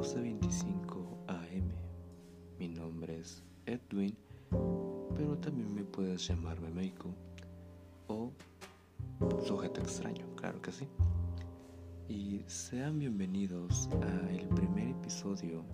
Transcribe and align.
12.25 0.00 1.28
am. 1.28 1.70
Mi 2.58 2.68
nombre 2.68 3.18
es 3.18 3.42
Edwin, 3.66 4.16
pero 5.14 5.36
también 5.36 5.74
me 5.74 5.84
puedes 5.84 6.26
llamarme 6.26 6.70
Meiko 6.70 7.10
o 8.08 8.32
sujeto 9.44 9.82
extraño, 9.82 10.24
claro 10.36 10.62
que 10.62 10.72
sí. 10.72 10.88
Y 12.08 12.40
sean 12.46 12.98
bienvenidos 12.98 13.90
al 14.00 14.48
primer 14.54 14.88
episodio 14.88 15.64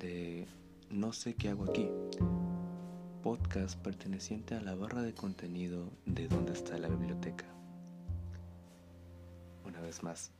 de 0.00 0.48
No 0.90 1.12
sé 1.12 1.36
qué 1.36 1.50
hago 1.50 1.70
aquí, 1.70 1.88
podcast 3.22 3.78
perteneciente 3.78 4.56
a 4.56 4.60
la 4.60 4.74
barra 4.74 5.02
de 5.02 5.14
contenido 5.14 5.88
de 6.04 6.26
Dónde 6.26 6.52
está 6.52 6.76
la 6.78 6.88
biblioteca. 6.88 7.46
Una 9.64 9.80
vez 9.82 10.02
más, 10.02 10.32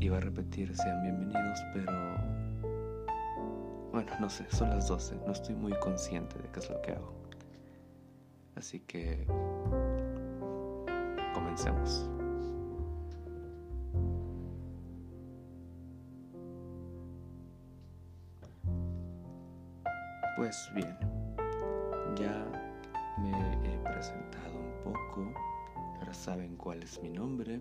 iba 0.00 0.16
a 0.16 0.20
repetir 0.20 0.74
sean 0.74 1.02
bienvenidos, 1.02 1.60
pero 1.74 1.92
bueno, 3.92 4.10
no 4.18 4.30
sé, 4.30 4.46
son 4.50 4.70
las 4.70 4.88
12, 4.88 5.16
no 5.26 5.32
estoy 5.32 5.54
muy 5.54 5.72
consciente 5.78 6.38
de 6.38 6.48
qué 6.48 6.60
es 6.60 6.70
lo 6.70 6.80
que 6.80 6.92
hago. 6.92 7.12
Así 8.56 8.80
que 8.80 9.26
comencemos. 11.34 12.08
Pues 20.36 20.70
bien, 20.74 20.96
ya 22.16 22.46
me 23.18 23.30
he 23.30 23.78
presentado 23.80 24.58
un 24.58 24.92
poco, 24.92 25.30
ahora 25.98 26.14
saben 26.14 26.56
cuál 26.56 26.82
es 26.82 27.02
mi 27.02 27.10
nombre 27.10 27.60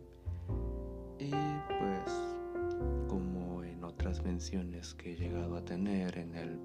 y 1.19 1.31
pues 1.31 3.07
como 3.07 3.63
en 3.63 3.83
otras 3.83 4.23
menciones 4.23 4.93
que 4.93 5.13
he 5.13 5.15
llegado 5.15 5.57
a 5.57 5.65
tener 5.65 6.17
en 6.17 6.35
el 6.35 6.59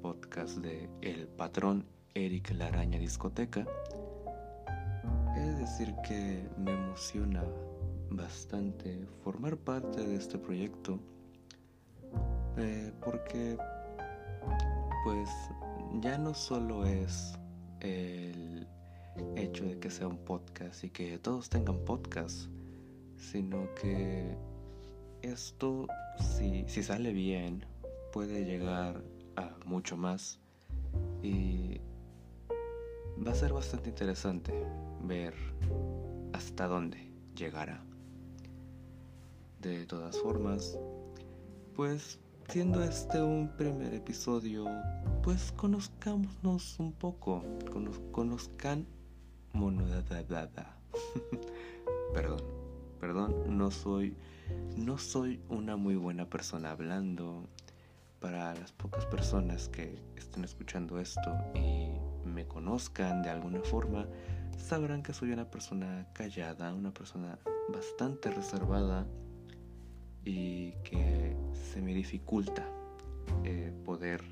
podcast 0.00 0.58
de 0.58 0.88
El 1.02 1.28
Patrón 1.28 1.84
Eric 2.14 2.50
Laraña 2.52 2.98
Discoteca, 2.98 3.66
he 5.36 5.40
de 5.40 5.54
decir 5.54 5.94
que 6.06 6.42
me 6.58 6.72
emociona 6.72 7.44
bastante 8.10 9.06
formar 9.22 9.56
parte 9.56 10.02
de 10.02 10.16
este 10.16 10.38
proyecto 10.38 10.98
eh, 12.56 12.92
porque 13.04 13.56
pues 15.04 15.28
ya 16.00 16.18
no 16.18 16.34
solo 16.34 16.84
es 16.84 17.38
el 17.80 18.66
hecho 19.36 19.64
de 19.64 19.78
que 19.78 19.90
sea 19.90 20.08
un 20.08 20.18
podcast 20.18 20.84
y 20.84 20.90
que 20.90 21.18
todos 21.18 21.48
tengan 21.48 21.78
podcast, 21.84 22.48
sino 23.20 23.72
que 23.74 24.36
esto, 25.22 25.86
si, 26.18 26.64
si 26.66 26.82
sale 26.82 27.12
bien, 27.12 27.64
puede 28.12 28.44
llegar 28.44 29.02
a 29.36 29.54
mucho 29.66 29.96
más 29.96 30.40
y 31.22 31.80
va 33.24 33.32
a 33.32 33.34
ser 33.34 33.52
bastante 33.52 33.90
interesante 33.90 34.52
ver 35.02 35.34
hasta 36.32 36.66
dónde 36.66 37.12
llegará. 37.36 37.84
De 39.60 39.84
todas 39.84 40.18
formas, 40.18 40.78
pues 41.76 42.18
siendo 42.48 42.82
este 42.82 43.22
un 43.22 43.54
primer 43.56 43.92
episodio, 43.94 44.64
pues 45.22 45.52
conozcámonos 45.52 46.78
un 46.80 46.92
poco, 46.92 47.44
conozcan 48.10 48.86
Perdón, 52.14 52.59
perdón, 53.00 53.56
no 53.56 53.70
soy 53.70 54.14
no 54.76 54.98
soy 54.98 55.40
una 55.48 55.76
muy 55.76 55.96
buena 55.96 56.26
persona 56.26 56.70
hablando. 56.70 57.48
Para 58.20 58.54
las 58.54 58.70
pocas 58.72 59.06
personas 59.06 59.70
que 59.70 59.98
estén 60.14 60.44
escuchando 60.44 61.00
esto 61.00 61.34
y 61.54 61.88
me 62.28 62.46
conozcan 62.46 63.22
de 63.22 63.30
alguna 63.30 63.60
forma, 63.60 64.06
sabrán 64.58 65.02
que 65.02 65.14
soy 65.14 65.32
una 65.32 65.50
persona 65.50 66.06
callada, 66.12 66.74
una 66.74 66.92
persona 66.92 67.38
bastante 67.72 68.30
reservada 68.30 69.06
y 70.22 70.72
que 70.84 71.34
se 71.72 71.80
me 71.80 71.94
dificulta 71.94 72.68
eh, 73.44 73.72
poder 73.86 74.22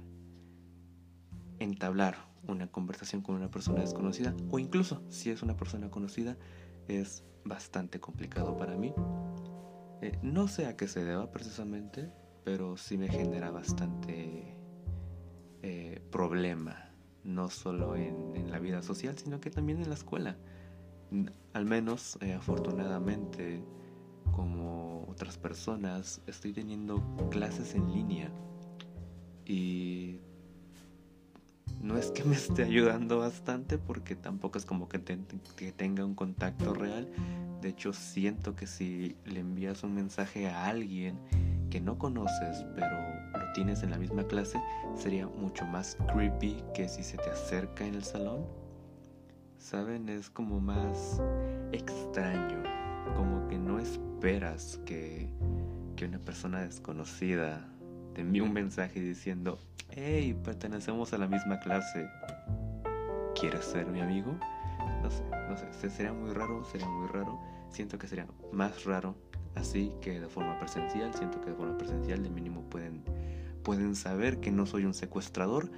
entablar 1.58 2.16
una 2.46 2.66
conversación 2.66 3.22
con 3.22 3.36
una 3.36 3.50
persona 3.50 3.80
desconocida 3.80 4.34
o 4.50 4.58
incluso 4.58 5.02
si 5.08 5.30
es 5.30 5.42
una 5.42 5.56
persona 5.56 5.90
conocida 5.90 6.36
es 6.88 7.24
bastante 7.44 8.00
complicado 8.00 8.56
para 8.56 8.76
mí. 8.76 8.92
Eh, 10.00 10.18
no 10.22 10.48
sé 10.48 10.66
a 10.66 10.76
qué 10.76 10.88
se 10.88 11.04
deba 11.04 11.30
precisamente, 11.30 12.10
pero 12.44 12.76
sí 12.76 12.96
me 12.98 13.08
genera 13.08 13.50
bastante 13.50 14.56
eh, 15.62 16.00
problema, 16.10 16.90
no 17.24 17.50
solo 17.50 17.96
en, 17.96 18.50
la 18.50 18.58
vida 18.58 18.82
social, 18.82 19.18
sino 19.18 19.40
que 19.40 19.50
también 19.50 19.82
en 19.82 19.88
la 19.88 19.94
escuela. 19.94 20.36
Al 21.52 21.64
menos, 21.64 22.18
afortunadamente, 22.36 23.62
como 24.32 25.06
otras 25.08 25.36
personas, 25.36 26.22
estoy 26.26 26.52
teniendo 26.52 27.02
clases 27.30 27.74
en 27.74 27.92
línea 27.92 28.32
y 29.44 30.20
no 31.80 31.96
es 31.96 32.10
que 32.10 32.24
me 32.24 32.34
esté 32.34 32.64
ayudando 32.64 33.18
bastante 33.18 33.78
porque 33.78 34.16
tampoco 34.16 34.58
es 34.58 34.64
como 34.64 34.88
que, 34.88 34.98
tenga 34.98 36.04
un 36.04 36.14
contacto 36.14 36.74
real. 36.74 37.08
De 37.60 37.70
hecho, 37.70 37.92
siento 37.92 38.54
que 38.54 38.66
si 38.66 39.16
le 39.24 39.40
envías 39.40 39.82
un 39.82 39.94
mensaje 39.94 40.48
a 40.48 40.66
alguien 40.66 41.18
que 41.70 41.80
no 41.80 41.98
conoces, 41.98 42.64
pero 42.74 42.96
lo 43.32 43.52
tienes 43.52 43.82
en 43.82 43.90
la 43.90 43.98
misma 43.98 44.26
clase, 44.26 44.60
sería 44.96 45.26
mucho 45.26 45.66
más 45.66 45.96
creepy 46.12 46.62
que 46.74 46.88
si 46.88 47.02
se 47.02 47.16
te 47.16 47.30
acerca 47.30 47.84
en 47.84 47.94
el 47.94 48.04
salón. 48.04 48.46
¿Saben? 49.58 50.08
Es 50.08 50.30
como 50.30 50.60
más 50.60 51.20
extraño 51.72 52.62
como 53.16 53.48
que 53.48 53.58
no 53.58 53.78
esperas 53.78 54.80
que, 54.84 55.28
que 55.96 56.04
una 56.04 56.18
persona 56.18 56.60
desconocida 56.60 57.68
te 58.18 58.22
envíe 58.22 58.40
un 58.40 58.52
mensaje 58.52 58.98
diciendo, 58.98 59.60
hey, 59.90 60.36
pertenecemos 60.42 61.12
a 61.12 61.18
la 61.18 61.28
misma 61.28 61.60
clase, 61.60 62.10
¿quieres 63.38 63.64
ser 63.64 63.86
mi 63.86 64.00
amigo? 64.00 64.36
No 65.04 65.08
sé, 65.08 65.22
no 65.48 65.56
sé, 65.56 65.88
sería 65.88 66.12
muy 66.12 66.32
raro, 66.32 66.64
sería 66.64 66.88
muy 66.88 67.06
raro, 67.06 67.38
siento 67.70 67.96
que 67.96 68.08
sería 68.08 68.26
más 68.50 68.82
raro 68.82 69.14
así 69.54 69.92
que 70.00 70.18
de 70.18 70.26
forma 70.26 70.58
presencial, 70.58 71.14
siento 71.14 71.40
que 71.40 71.50
de 71.50 71.54
forma 71.54 71.78
presencial 71.78 72.20
de 72.20 72.28
mínimo 72.28 72.62
pueden, 72.62 73.04
pueden 73.62 73.94
saber 73.94 74.40
que 74.40 74.50
no 74.50 74.66
soy 74.66 74.84
un 74.84 74.94
secuestrador, 74.94 75.70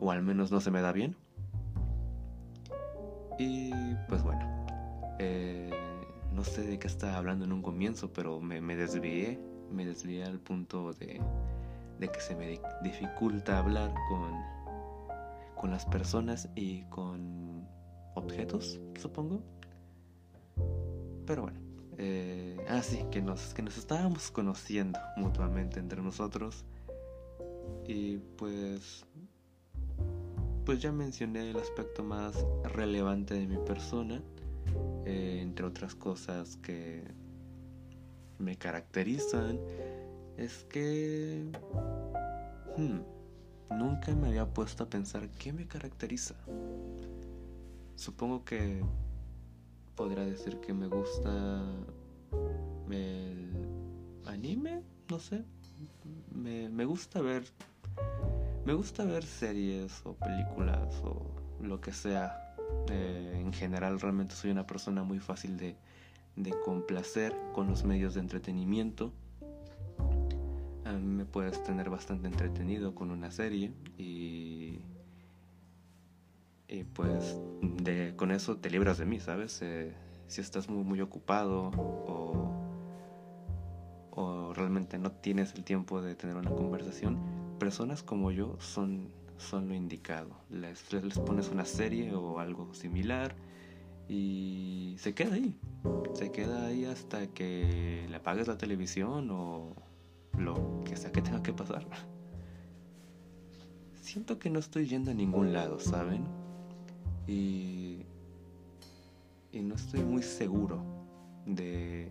o 0.00 0.10
al 0.10 0.22
menos 0.22 0.50
no 0.50 0.62
se 0.62 0.70
me 0.70 0.80
da 0.80 0.92
bien. 0.92 1.14
Y 3.38 3.70
pues 4.08 4.22
bueno, 4.22 4.66
eh, 5.18 5.68
no 6.32 6.42
sé 6.42 6.62
de 6.62 6.78
qué 6.78 6.86
estaba 6.86 7.18
hablando 7.18 7.44
en 7.44 7.52
un 7.52 7.60
comienzo, 7.60 8.14
pero 8.14 8.40
me, 8.40 8.76
desvié, 8.76 9.38
me 9.70 9.84
desvié 9.84 10.24
al 10.24 10.38
punto 10.38 10.92
de, 10.92 11.20
que 12.00 12.20
se 12.20 12.34
me 12.34 12.60
dificulta 12.82 13.58
hablar 13.58 13.92
con, 14.08 14.32
con 15.54 15.70
las 15.70 15.86
personas 15.86 16.48
y 16.54 16.82
con 16.84 17.66
objetos, 18.14 18.80
supongo. 19.00 19.42
Pero 21.26 21.42
bueno, 21.42 21.58
eh, 21.98 22.56
ah 22.68 22.82
sí, 22.82 23.04
que 23.10 23.20
nos, 23.20 23.54
que 23.54 23.62
nos 23.62 23.76
estábamos 23.78 24.30
conociendo 24.30 24.98
mutuamente 25.16 25.80
entre 25.80 26.02
nosotros. 26.02 26.64
Y 27.86 28.18
pues 28.36 29.06
pues 30.66 30.82
ya 30.82 30.90
mencioné 30.90 31.50
el 31.50 31.56
aspecto 31.58 32.02
más 32.02 32.44
relevante 32.64 33.34
de 33.34 33.46
mi 33.46 33.56
persona, 33.56 34.20
eh, 35.04 35.38
entre 35.40 35.64
otras 35.64 35.94
cosas 35.94 36.56
que 36.56 37.04
me 38.38 38.56
caracterizan, 38.56 39.58
es 40.36 40.64
que 40.64 41.50
hmm, 42.76 43.76
nunca 43.76 44.14
me 44.14 44.28
había 44.28 44.46
puesto 44.46 44.84
a 44.84 44.90
pensar 44.90 45.28
qué 45.30 45.52
me 45.52 45.66
caracteriza. 45.66 46.34
Supongo 47.94 48.44
que 48.44 48.82
podría 49.94 50.24
decir 50.24 50.60
que 50.60 50.74
me 50.74 50.86
gusta 50.88 51.62
el 52.90 53.50
anime, 54.26 54.82
no 55.10 55.18
sé. 55.18 55.44
Me, 56.32 56.68
me 56.68 56.84
gusta 56.84 57.20
ver 57.20 57.44
me 58.66 58.74
gusta 58.74 59.04
ver 59.04 59.24
series 59.24 60.02
o 60.04 60.14
películas 60.14 60.92
o 61.04 61.24
lo 61.62 61.80
que 61.80 61.92
sea. 61.92 62.42
Eh, 62.90 63.40
en 63.40 63.52
general 63.52 64.00
realmente 64.00 64.34
soy 64.34 64.50
una 64.50 64.66
persona 64.66 65.04
muy 65.04 65.20
fácil 65.20 65.56
de, 65.56 65.76
complacer 66.64 67.34
con 67.52 67.68
los 67.68 67.84
medios 67.84 68.14
de 68.14 68.20
entretenimiento. 68.20 69.12
A 70.84 70.92
mí 70.92 71.04
me 71.04 71.24
puedes 71.24 71.62
tener 71.64 71.90
bastante 71.90 72.28
entretenido 72.28 72.94
con 72.94 73.10
una 73.10 73.30
serie 73.30 73.72
y, 73.98 74.80
y 76.68 76.84
pues 76.94 77.38
de, 77.62 78.14
con 78.16 78.30
eso 78.30 78.56
te 78.56 78.70
libras 78.70 78.98
de 78.98 79.06
mí, 79.06 79.18
¿sabes? 79.18 79.60
Eh, 79.62 79.92
si 80.28 80.40
estás 80.40 80.68
muy, 80.68 80.84
muy 80.84 81.00
ocupado 81.00 81.70
o 81.76 82.56
o 84.16 84.54
realmente 84.54 84.98
no 84.98 85.12
tienes 85.12 85.54
el 85.54 85.62
tiempo 85.62 86.00
de 86.00 86.14
tener 86.14 86.36
una 86.36 86.50
conversación, 86.50 87.18
personas 87.58 88.02
como 88.02 88.30
yo 88.30 88.56
son, 88.58 89.10
son 89.36 89.68
lo 89.68 89.74
indicado. 89.74 90.30
Les, 90.50 90.90
les 90.92 91.18
pones 91.18 91.50
una 91.50 91.66
serie 91.66 92.14
o 92.14 92.40
algo 92.40 92.72
similar 92.74 93.34
y 94.08 94.96
se 94.98 95.14
queda 95.14 95.34
ahí. 95.34 95.54
Se 96.14 96.32
queda 96.32 96.66
ahí 96.66 96.84
hasta 96.84 97.26
que 97.28 98.06
le 98.08 98.16
apagues 98.16 98.48
la 98.48 98.56
televisión 98.56 99.30
o 99.30 99.74
lo 100.38 100.82
que 100.84 100.96
sea 100.96 101.12
que 101.12 101.22
tenga 101.22 101.42
que 101.42 101.52
pasar. 101.52 101.86
Siento 103.94 104.38
que 104.38 104.50
no 104.50 104.58
estoy 104.58 104.86
yendo 104.86 105.10
a 105.10 105.14
ningún 105.14 105.52
lado, 105.52 105.78
¿saben? 105.78 106.24
Y, 107.26 108.06
y 109.52 109.60
no 109.62 109.74
estoy 109.74 110.00
muy 110.00 110.22
seguro 110.22 110.80
de 111.44 112.10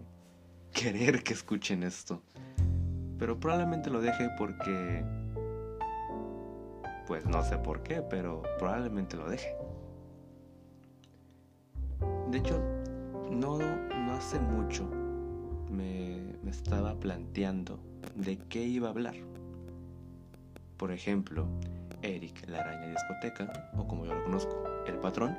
querer 0.73 1.23
que 1.23 1.33
escuchen 1.33 1.83
esto. 1.83 2.21
Pero 3.17 3.39
probablemente 3.39 3.89
lo 3.89 4.01
deje 4.01 4.29
porque... 4.37 5.03
Pues 7.07 7.25
no 7.25 7.43
sé 7.43 7.57
por 7.57 7.83
qué, 7.83 8.01
pero 8.01 8.41
probablemente 8.57 9.15
lo 9.15 9.29
deje. 9.29 9.55
De 12.31 12.39
hecho, 12.39 12.74
no, 13.31 13.57
no 13.57 14.13
hace 14.13 14.39
mucho 14.39 14.89
me, 15.69 16.35
me 16.43 16.51
estaba 16.51 16.95
planteando 16.99 17.79
de 18.15 18.37
qué 18.37 18.63
iba 18.63 18.87
a 18.87 18.91
hablar. 18.91 19.15
Por 20.77 20.91
ejemplo, 20.91 21.47
Eric, 22.01 22.47
la 22.47 22.59
araña 22.59 22.87
discoteca, 22.87 23.71
o 23.77 23.87
como 23.87 24.05
yo 24.05 24.13
lo 24.13 24.23
conozco, 24.23 24.63
el 24.87 24.97
patrón, 24.99 25.37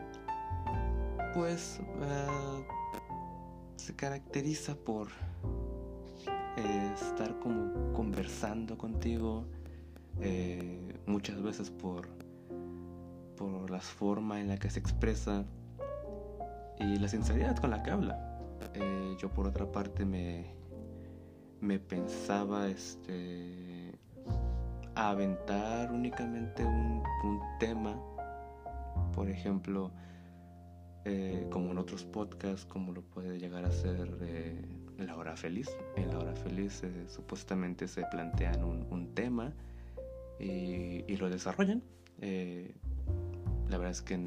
pues 1.35 1.81
uh, 2.01 2.63
se 3.77 3.95
caracteriza 3.95 4.75
por 4.75 5.09
eh, 6.57 6.93
estar 6.95 7.39
como 7.39 7.93
conversando 7.93 8.79
contigo, 8.79 9.45
eh, 10.21 10.99
muchas 11.07 11.43
veces 11.43 11.71
por, 11.71 12.09
por 13.37 13.71
la 13.71 13.81
forma 13.81 14.41
en 14.41 14.49
la 14.49 14.57
que 14.57 14.71
se 14.71 14.81
expresa 14.81 15.45
y 16.79 16.99
la 16.99 17.09
sinceridad 17.09 17.57
con 17.57 17.71
la 17.71 17.83
que 17.83 17.91
habla. 17.91 18.39
Eh, 18.75 19.17
yo 19.19 19.31
por 19.31 19.47
otra 19.47 19.71
parte 19.71 20.05
me, 20.05 20.55
me 21.61 21.79
pensaba 21.79 22.69
este 22.69 23.99
aventar 24.95 25.93
únicamente 25.93 26.65
un, 26.65 27.03
un 27.23 27.41
tema, 27.59 28.01
por 29.13 29.29
ejemplo, 29.29 29.93
eh, 31.09 31.47
como 31.51 31.71
en 31.71 31.79
otros 31.79 32.05
podcasts, 32.05 32.65
como 32.65 32.91
lo 32.91 33.01
puede 33.01 33.39
llegar 33.39 33.65
a 33.65 33.71
ser 33.71 34.13
eh, 34.23 34.61
La 34.99 35.15
Hora 35.17 35.37
Feliz. 35.37 35.71
En 35.95 36.09
La 36.09 36.19
Hora 36.19 36.35
Feliz 36.35 36.83
eh, 36.83 37.05
supuestamente 37.07 37.87
se 37.87 38.03
plantean 38.11 38.65
un, 38.65 39.15
tema 39.15 39.53
y, 40.41 41.17
lo 41.17 41.31
desarrollan. 41.31 41.81
la 42.21 43.79
verdad 43.79 43.93
es 43.93 44.03
que 44.03 44.19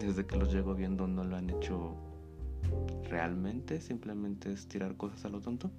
desde 0.00 0.26
que 0.26 0.36
los 0.36 0.52
llego 0.52 0.74
viendo 0.74 1.06
no 1.06 1.24
lo 1.24 1.36
han 1.36 1.50
hecho 1.50 1.94
realmente, 3.08 3.80
simplemente 3.80 4.52
es 4.52 4.66
tirar 4.66 4.96
cosas 4.96 5.24
a 5.24 5.28
lo 5.28 5.40
tonto. 5.40 5.70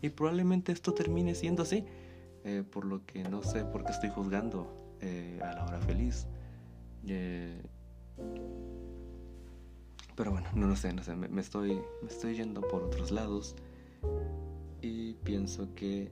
Y 0.00 0.10
probablemente 0.10 0.72
esto 0.72 0.94
termine 0.94 1.34
siendo 1.34 1.62
así, 1.62 1.84
por 2.70 2.84
lo 2.84 3.04
que 3.04 3.24
no 3.24 3.42
sé 3.42 3.64
por 3.64 3.84
qué 3.84 3.92
estoy 3.92 4.10
juzgando 4.10 4.72
a 5.42 5.52
la 5.54 5.64
hora 5.64 5.78
feliz. 5.80 6.26
Pero 10.16 10.32
bueno, 10.32 10.48
no 10.54 10.66
lo 10.66 10.76
sé, 10.76 10.92
no 10.92 11.02
sé, 11.04 11.14
me, 11.14 11.40
estoy, 11.40 11.80
me 12.02 12.08
estoy 12.08 12.34
yendo 12.36 12.60
por 12.60 12.82
otros 12.82 13.12
lados 13.12 13.54
y 14.82 15.14
pienso 15.14 15.74
que 15.74 16.10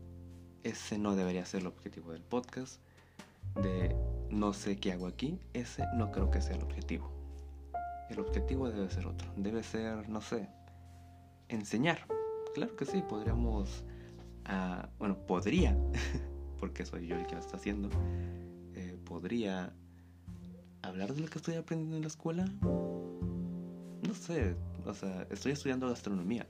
ese 0.62 0.98
no 0.98 1.16
debería 1.16 1.44
ser 1.44 1.62
el 1.62 1.66
objetivo 1.68 2.12
del 2.12 2.22
podcast. 2.22 2.80
De 3.62 3.96
no 4.30 4.52
sé 4.52 4.76
qué 4.76 4.92
hago 4.92 5.06
aquí, 5.06 5.38
ese 5.54 5.84
no 5.96 6.12
creo 6.12 6.30
que 6.30 6.42
sea 6.42 6.56
el 6.56 6.62
objetivo. 6.62 7.15
El 8.10 8.20
objetivo 8.20 8.70
debe 8.70 8.88
ser 8.90 9.06
otro, 9.06 9.28
debe 9.36 9.62
ser, 9.62 10.08
no 10.08 10.20
sé, 10.20 10.48
enseñar. 11.48 12.06
Claro 12.54 12.76
que 12.76 12.84
sí, 12.84 13.02
podríamos, 13.08 13.84
uh, 14.48 14.86
bueno, 14.98 15.16
podría, 15.26 15.76
porque 16.60 16.86
soy 16.86 17.06
yo 17.06 17.16
el 17.16 17.26
que 17.26 17.34
lo 17.34 17.40
está 17.40 17.56
haciendo, 17.56 17.90
eh, 18.74 18.98
podría 19.04 19.72
hablar 20.82 21.14
de 21.14 21.20
lo 21.20 21.28
que 21.28 21.38
estoy 21.38 21.54
aprendiendo 21.54 21.96
en 21.96 22.02
la 22.02 22.08
escuela, 22.08 22.44
no 22.62 24.14
sé, 24.14 24.56
o 24.84 24.94
sea, 24.94 25.26
estoy 25.30 25.52
estudiando 25.52 25.88
gastronomía 25.88 26.46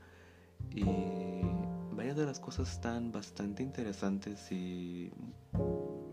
y 0.71 0.85
varias 1.95 2.17
de 2.17 2.27
las 2.27 2.39
cosas 2.39 2.71
están 2.71 3.11
bastante 3.13 3.63
interesantes 3.63 4.53
y 4.53 5.11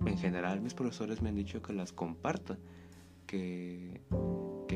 en 0.05 0.17
general 0.17 0.61
mis 0.61 0.73
profesores 0.73 1.21
me 1.21 1.29
han 1.29 1.35
dicho 1.35 1.61
que 1.61 1.73
las 1.73 1.91
comparta, 1.91 2.57
que 3.27 4.01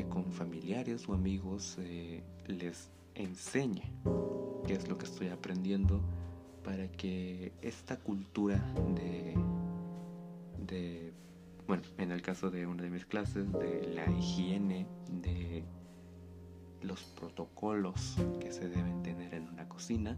con 0.08 0.32
familiares 0.32 1.08
o 1.08 1.14
amigos 1.14 1.76
eh, 1.78 2.22
les 2.46 2.90
enseñe 3.14 3.82
qué 4.66 4.74
es 4.74 4.88
lo 4.88 4.98
que 4.98 5.06
estoy 5.06 5.28
aprendiendo 5.28 6.00
para 6.64 6.88
que 6.88 7.52
esta 7.62 7.96
cultura 7.96 8.56
de, 8.94 9.34
de, 10.66 11.12
bueno, 11.66 11.82
en 11.98 12.12
el 12.12 12.22
caso 12.22 12.50
de 12.50 12.66
una 12.66 12.82
de 12.82 12.90
mis 12.90 13.06
clases, 13.06 13.50
de 13.52 13.86
la 13.94 14.10
higiene, 14.10 14.86
de 15.10 15.64
los 16.82 17.02
protocolos 17.04 18.16
que 18.40 18.52
se 18.52 18.68
deben 18.68 19.02
tener 19.02 19.34
en 19.34 19.48
una 19.48 19.68
cocina, 19.68 20.16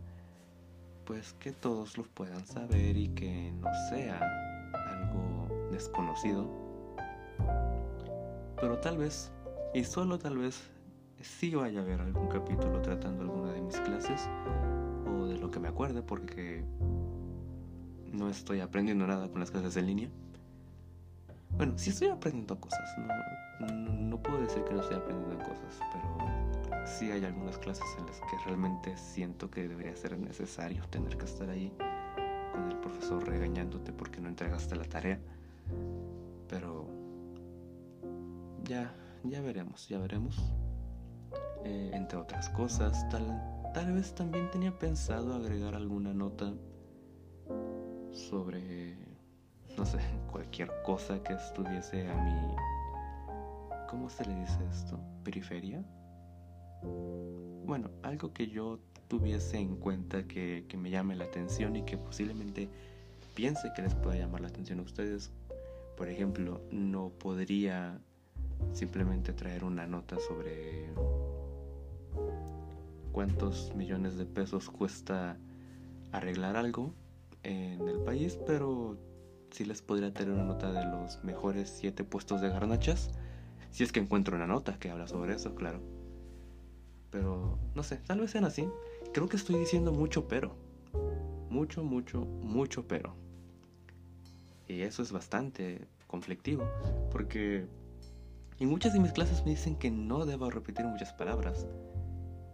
pues 1.05 1.33
que 1.35 1.53
todos 1.53 1.97
los 1.97 2.09
puedan 2.09 2.47
saber 2.47 2.97
y 2.97 3.09
que 3.09 3.53
no 3.53 3.69
sea 3.89 4.21
algo 4.73 5.69
desconocido. 5.71 6.49
Pero 8.61 8.79
tal 8.79 8.99
vez, 8.99 9.33
y 9.73 9.85
solo 9.85 10.19
tal 10.19 10.39
vez, 10.39 10.61
sí 11.21 11.55
vaya 11.55 11.81
a 11.81 11.83
haber 11.83 12.01
algún 12.01 12.29
capítulo 12.29 12.81
tratando 12.83 13.23
alguna 13.23 13.53
de 13.53 13.61
mis 13.61 13.77
clases 13.81 14.29
o 15.07 15.27
de 15.27 15.39
lo 15.39 15.51
que 15.51 15.61
me 15.61 15.69
acuerde 15.69 16.03
porque 16.03 16.65
no 18.13 18.29
estoy 18.29 18.61
aprendiendo 18.61 19.07
nada 19.07 19.29
con 19.29 19.41
las 19.41 19.51
clases 19.51 19.77
en 19.77 19.87
línea. 19.87 20.09
Bueno, 21.57 21.75
sí 21.77 21.91
estoy 21.91 22.09
aprendiendo 22.09 22.59
cosas, 22.59 22.89
no, 23.61 24.23
puedo 24.23 24.41
decir 24.41 24.65
que 24.65 24.75
no 24.75 24.81
estoy 24.81 24.97
aprendiendo 24.97 25.39
cosas, 25.39 25.81
pero 25.93 26.87
sí 26.87 27.11
hay 27.11 27.25
algunas 27.25 27.59
clases 27.59 27.85
en 27.99 28.07
las 28.07 28.17
que 28.21 28.39
realmente 28.45 28.97
siento 28.97 29.51
que 29.51 29.69
debería 29.69 29.95
ser 29.97 30.19
necesario 30.19 30.83
tener 30.89 31.17
que 31.17 31.25
estar 31.25 31.49
ahí 31.49 31.73
con 32.53 32.71
el 32.71 32.77
profesor 32.79 33.27
regañándote 33.27 33.93
porque 33.93 34.21
no 34.21 34.29
entregaste 34.29 34.77
la 34.77 34.85
tarea. 34.85 35.21
Pero 36.49 36.87
ya, 38.65 38.93
ya 39.25 39.41
veremos, 39.41 39.89
ya 39.89 39.99
veremos. 39.99 40.37
Eh, 41.65 41.91
entre 41.93 42.19
otras 42.19 42.49
cosas, 42.51 43.09
tal, 43.11 43.23
tal 43.75 43.93
vez 43.93 44.15
también 44.15 44.51
tenía 44.51 44.79
pensado 44.79 45.35
agregar 45.35 45.75
alguna 45.75 46.15
nota 46.15 46.55
sobre, 48.13 48.97
no 49.77 49.85
sé, 49.85 49.99
cualquier 50.31 50.71
cosa 50.85 51.23
que 51.23 51.35
estuviese 51.35 52.09
a 52.09 52.15
mi... 52.15 52.57
¿Cómo 53.89 54.09
se 54.09 54.25
le 54.25 54.35
dice 54.37 54.59
esto? 54.71 55.01
¿Periferia? 55.25 55.85
bueno, 56.83 57.91
algo 58.03 58.33
que 58.33 58.49
yo 58.49 58.81
tuviese 59.09 59.59
en 59.59 59.77
cuenta 59.77 60.27
que, 60.27 60.65
me 60.77 60.91
llame 60.91 61.15
la 61.15 61.25
atención 61.25 61.77
y 61.77 61.85
que 61.85 61.97
posiblemente 61.99 62.69
piense 63.35 63.73
que 63.77 63.83
les 63.83 63.95
pueda 63.95 64.17
llamar 64.17 64.41
la 64.41 64.49
atención 64.49 64.81
a 64.81 64.83
ustedes. 64.83 65.31
Por 65.97 66.09
ejemplo, 66.09 66.63
no 66.71 67.11
podría 67.11 68.01
simplemente 68.73 69.33
traer 69.33 69.65
una 69.65 69.87
nota 69.87 70.17
sobre 70.19 70.93
cuántos 73.13 73.75
millones 73.75 74.17
de 74.17 74.27
pesos 74.27 74.71
cuesta 74.71 75.37
arreglar 76.13 76.57
algo 76.57 76.95
en 77.43 77.89
el 77.89 78.01
país, 78.01 78.39
pero 78.47 78.97
sí 79.51 79.65
les 79.65 79.83
podría 79.83 80.13
tener 80.13 80.33
una 80.33 80.45
nota 80.45 80.73
de 80.73 80.85
los 80.85 81.23
mejores 81.25 81.71
siete 81.71 82.05
puestos 82.05 82.41
de 82.41 82.49
garnachas, 82.49 83.11
si 83.71 83.85
es 83.85 83.93
que 83.93 84.01
encuentro 84.01 84.37
una 84.37 84.47
nota 84.47 84.79
que 84.79 84.91
habla 84.91 85.07
sobre 85.07 85.35
eso, 85.35 85.55
claro. 85.55 85.81
Pero 87.11 87.59
no 87.75 87.83
sé, 87.83 87.97
tal 87.99 88.21
vez 88.21 88.31
sean 88.31 88.45
así. 88.45 88.69
Creo 89.13 89.29
que 89.29 89.37
estoy 89.37 89.57
diciendo 89.57 89.93
mucho 89.93 90.29
pero. 90.29 90.55
Mucho, 91.49 91.83
mucho, 91.83 92.25
mucho 92.25 92.87
pero. 92.87 93.15
Y 94.69 94.83
eso 94.83 95.03
es 95.03 95.11
bastante 95.11 95.89
conflictivo. 96.07 96.69
Porque 97.11 97.67
en 98.61 98.69
muchas 98.69 98.93
de 98.93 99.01
mis 99.01 99.13
clases 99.13 99.43
me 99.45 99.53
dicen 99.53 99.75
que 99.77 99.91
no 99.91 100.27
debo 100.27 100.51
repetir 100.51 100.85
muchas 100.85 101.13
palabras. 101.15 101.67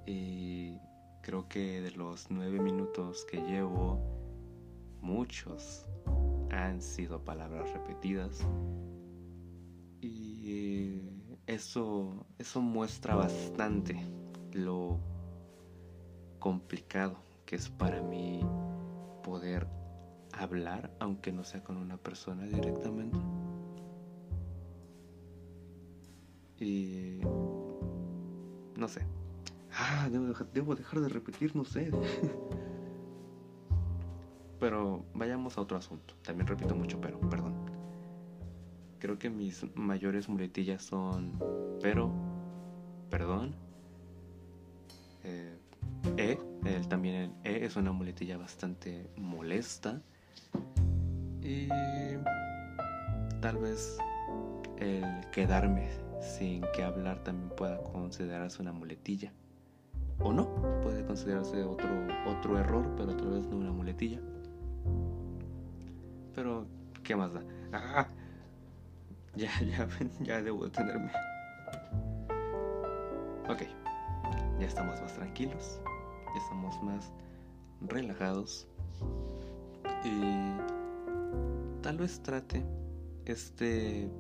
Y 0.07 0.79
creo 1.21 1.49
que 1.49 1.81
de 1.81 1.91
los 1.91 2.31
nueve 2.31 2.61
minutos 2.61 3.27
que 3.29 3.39
llevo, 3.39 4.01
muchos 5.01 5.85
han 6.51 6.81
sido 6.81 7.25
palabras 7.25 7.73
repetidas. 7.73 8.47
Y 10.01 11.01
eso, 11.49 12.25
eso 12.39 12.61
muestra 12.61 13.17
bastante 13.17 14.01
lo 14.53 15.01
complicado 16.39 17.19
que 17.45 17.57
es 17.57 17.69
para 17.69 18.01
mí 18.01 18.47
poder 19.25 19.67
hablar, 20.33 20.93
aunque 21.01 21.33
no 21.33 21.43
sea 21.43 21.65
con 21.65 21.77
una 21.77 21.97
persona 21.97 22.45
directamente. 22.45 23.19
Y 26.61 27.19
no 28.77 28.89
sé. 28.89 29.03
Ah, 29.73 30.09
debo 30.11 30.75
dejar, 30.75 31.01
de 31.01 31.09
repetir, 31.09 31.55
no 31.55 31.65
sé. 31.65 31.91
pero 34.61 35.05
vayamos 35.15 35.59
a 35.59 35.61
otro 35.61 35.77
asunto. 35.77 36.15
También 36.23 36.47
repito 36.47 36.75
mucho, 36.75 37.01
pero, 37.01 37.21
perdón. 37.21 37.55
Creo 38.99 39.19
que 39.19 39.29
mis 39.29 39.67
mayores 39.75 40.29
muletillas 40.29 40.83
son 40.83 41.39
pero, 41.83 42.11
perdón, 43.11 43.55
e, 46.17 46.39
el, 46.65 46.89
también 46.89 47.17
el 47.17 47.31
E 47.45 47.65
es 47.65 47.77
una 47.77 47.93
muletilla 47.93 48.39
bastante 48.39 49.11
molesta. 49.17 50.01
Y 51.43 51.69
tal 53.41 53.59
vez 53.59 53.99
el 54.79 55.05
quedarme 55.31 56.06
sin 56.21 56.63
que 56.75 56.83
hablar 56.83 57.23
también 57.23 57.51
pueda 57.57 57.79
considerarse 57.79 58.63
una 58.63 58.73
muletilla. 58.73 59.33
O 60.19 60.33
no, 60.33 60.49
puede 60.83 61.05
considerarse 61.05 61.63
otro, 61.63 61.89
otro 62.27 62.59
error, 62.59 62.95
pero 62.97 63.13
otra 63.13 63.29
vez 63.29 63.47
no 63.47 63.57
una 63.57 63.73
muletilla. 63.73 64.21
Pero, 66.35 66.67
¿qué 67.03 67.17
más 67.17 67.33
da? 67.33 67.43
¡Ah! 67.73 68.09
Ya, 69.37 69.51
ya, 69.61 69.87
ya 70.21 70.41
debo 70.41 70.65
detenerme. 70.65 71.13
Ok, 73.51 73.65
ya 74.59 74.67
estamos 74.67 74.99
más 75.03 75.13
tranquilos, 75.13 75.79
ya 75.85 76.41
estamos 76.41 76.83
más 76.83 77.13
relajados. 77.83 78.67
Y 80.05 80.57
tal 81.83 81.99
vez 81.99 82.23
trate 82.23 82.65
este 83.27 84.11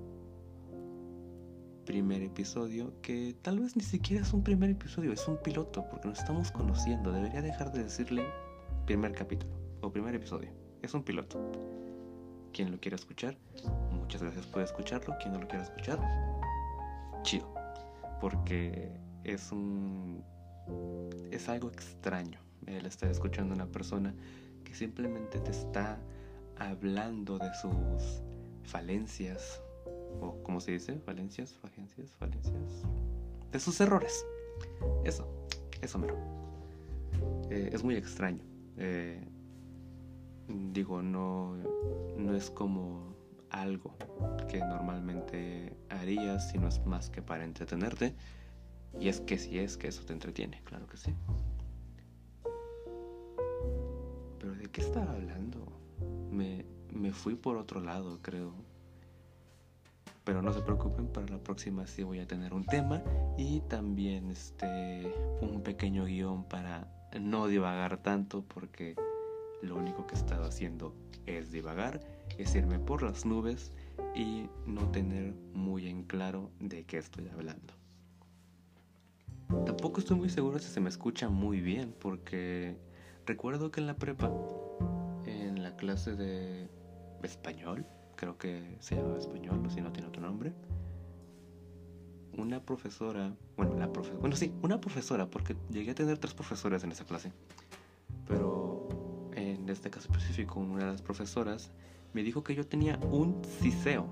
primer 1.87 2.21
episodio, 2.21 2.93
que 3.01 3.35
tal 3.41 3.61
vez 3.61 3.77
ni 3.77 3.83
siquiera 3.83 4.23
es 4.23 4.35
un 4.35 4.43
primer 4.43 4.69
episodio, 4.69 5.13
es 5.13 5.27
un 5.27 5.39
piloto, 5.39 5.87
porque 5.89 6.09
nos 6.09 6.19
estamos 6.19 6.51
conociendo. 6.51 7.13
Debería 7.13 7.41
dejar 7.41 7.73
de 7.73 7.85
decirle 7.85 8.23
primer 8.85 9.13
capítulo 9.13 9.55
o 9.81 9.91
primer 9.91 10.15
episodio. 10.15 10.51
Es 10.83 10.93
un 10.93 11.03
piloto. 11.03 11.41
Quien 12.53 12.71
lo 12.71 12.81
quiera 12.81 12.97
escuchar, 12.97 13.39
muchas 13.93 14.23
gracias 14.23 14.47
por 14.47 14.63
escucharlo. 14.63 15.15
Quien 15.21 15.33
no 15.33 15.41
lo 15.41 15.49
quiera 15.49 15.65
escuchar, 15.65 15.99
chido. 17.23 17.55
Porque 18.21 18.91
es 19.25 19.51
un. 19.53 20.23
Es 21.31 21.49
algo 21.49 21.69
extraño 21.71 22.41
el 22.67 22.85
estar 22.87 23.11
escuchando 23.11 23.55
a 23.55 23.57
una 23.57 23.67
persona 23.67 24.15
que 24.65 24.75
simplemente 24.75 25.39
te 25.39 25.53
está 25.53 25.99
hablando 26.59 27.39
de 27.39 27.53
sus 27.55 28.23
falencias, 28.65 29.63
o 30.21 30.43
como 30.43 30.61
se 30.61 30.73
dice, 30.73 30.99
falencias, 31.01 31.53
falencias, 31.55 32.11
falencias, 32.13 32.83
de 33.53 33.61
sus 33.61 33.81
errores. 33.81 34.25
Eso, 35.05 35.27
eso 35.83 35.99
mero. 35.99 36.17
Eh, 37.51 37.71
es 37.73 37.83
muy 37.85 37.97
extraño. 37.97 38.43
Eh, 38.77 39.27
digo, 40.49 41.03
no, 41.03 41.57
no 42.17 42.35
es 42.35 42.51
como 42.51 43.15
algo 43.51 43.97
que 44.49 44.59
normalmente 44.59 45.77
harías, 45.89 46.51
sino 46.51 46.69
es 46.69 46.85
más 46.87 47.11
que 47.11 47.23
para 47.23 47.45
entretenerte. 47.45 48.15
Y 48.99 49.09
es 49.09 49.21
que 49.21 49.39
si 49.39 49.59
es 49.59 49.77
que 49.77 49.89
eso 49.89 50.05
te 50.05 50.13
entretiene, 50.13 50.63
claro 50.65 50.87
que 50.87 50.97
sí. 50.97 51.15
Pero 54.39 54.55
¿de 54.55 54.67
qué 54.71 54.81
estaba 54.81 55.13
hablando? 55.13 55.67
Me, 56.31 56.65
me 56.93 57.13
fui 57.13 57.35
por 57.35 57.57
otro 57.57 57.81
lado, 57.81 58.21
creo. 58.23 58.53
Pero 60.27 60.43
no 60.43 60.53
se 60.53 60.61
preocupen, 60.61 61.07
para 61.07 61.29
la 61.29 61.39
próxima 61.39 61.87
sí 61.87 62.03
voy 62.03 62.19
a 62.19 62.27
tener 62.27 62.53
un 62.53 62.67
tema 62.67 63.01
y 63.39 63.61
también 63.61 64.29
este 64.33 65.15
un 65.41 65.63
pequeño 65.63 66.05
guion 66.05 66.43
para 66.43 66.89
no 67.21 67.47
divagar 67.47 68.03
tanto 68.03 68.43
porque 68.43 68.97
lo 69.63 69.77
único 69.77 70.05
que 70.09 70.17
he 70.17 70.19
estado 70.19 70.45
haciendo 70.45 70.97
es 71.27 71.53
divagar, 71.53 72.01
es 72.39 72.57
irme 72.57 72.81
por 72.81 73.05
las 73.05 73.25
nubes 73.25 73.71
y 74.17 74.49
no 74.67 74.91
tener 74.91 75.33
muy 75.55 75.87
en 75.87 76.03
claro 76.03 76.51
de 76.59 76.83
qué 76.83 76.99
estoy 76.99 77.29
hablando. 77.29 77.75
Tampoco 79.65 80.01
estoy 80.01 80.17
muy 80.17 80.29
seguro 80.29 80.59
si 80.59 80.67
se 80.67 80.81
me 80.81 80.89
escucha 80.89 81.29
muy 81.29 81.61
bien 81.61 81.95
porque 82.01 82.77
recuerdo 83.27 83.71
que 83.71 83.79
en 83.79 83.87
la 83.87 83.95
prepa, 83.95 84.33
en 85.25 85.63
la 85.63 85.77
clase 85.77 86.17
de 86.17 86.69
español, 87.23 87.87
creo 88.17 88.37
que 88.39 88.77
se 88.81 88.97
llama 88.97 89.17
español, 89.19 89.63
o 89.65 89.71
si 89.71 89.81
no 89.81 89.93
tiene 89.93 90.09
otro 90.09 90.23
nombre. 90.23 90.53
Una 92.37 92.61
profesora, 92.61 93.35
bueno, 93.57 93.77
la 93.77 93.93
profe 93.93 94.13
bueno, 94.15 94.37
sí, 94.37 94.53
una 94.63 94.81
profesora, 94.81 95.31
porque 95.31 95.57
llegué 95.71 95.93
a 95.93 95.95
tener 95.95 96.19
tres 96.19 96.35
profesores 96.35 96.85
en 96.85 96.93
esa 96.93 97.05
clase. 97.05 97.33
Pero 98.27 98.89
en 99.35 99.69
este 99.69 99.91
caso 99.91 100.11
específico, 100.11 100.61
una 100.61 100.85
de 100.85 100.93
las 100.93 101.03
profesoras 101.03 101.71
me 102.13 102.23
dijo 102.23 102.43
que 102.43 102.55
yo 102.55 102.67
tenía 102.67 102.99
un 103.11 103.43
ciseo. 103.45 104.07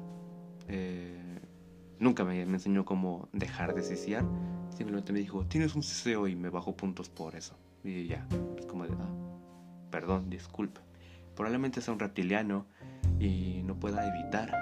Eh, 0.68 1.40
nunca 1.98 2.24
me, 2.24 2.46
me, 2.46 2.54
enseñó 2.54 2.84
cómo 2.84 3.28
dejar 3.32 3.74
de 3.74 3.82
ciciar, 3.82 4.24
simplemente 4.70 5.12
me 5.12 5.18
dijo, 5.18 5.46
tienes 5.46 5.74
un 5.74 5.82
ciseo 5.82 6.26
y 6.28 6.36
me 6.36 6.50
bajo 6.50 6.76
puntos 6.76 7.08
por 7.08 7.34
eso. 7.34 7.56
Y 7.82 8.06
ya, 8.06 8.26
es 8.58 8.66
como 8.66 8.84
de, 8.86 8.92
ah, 8.94 9.10
perdón, 9.90 10.30
disculpe. 10.30 10.80
Probablemente 11.34 11.80
sea 11.80 11.92
un 11.92 12.00
reptiliano 12.00 12.66
y 13.24 13.62
no 13.62 13.74
pueda 13.78 14.06
evitar 14.06 14.54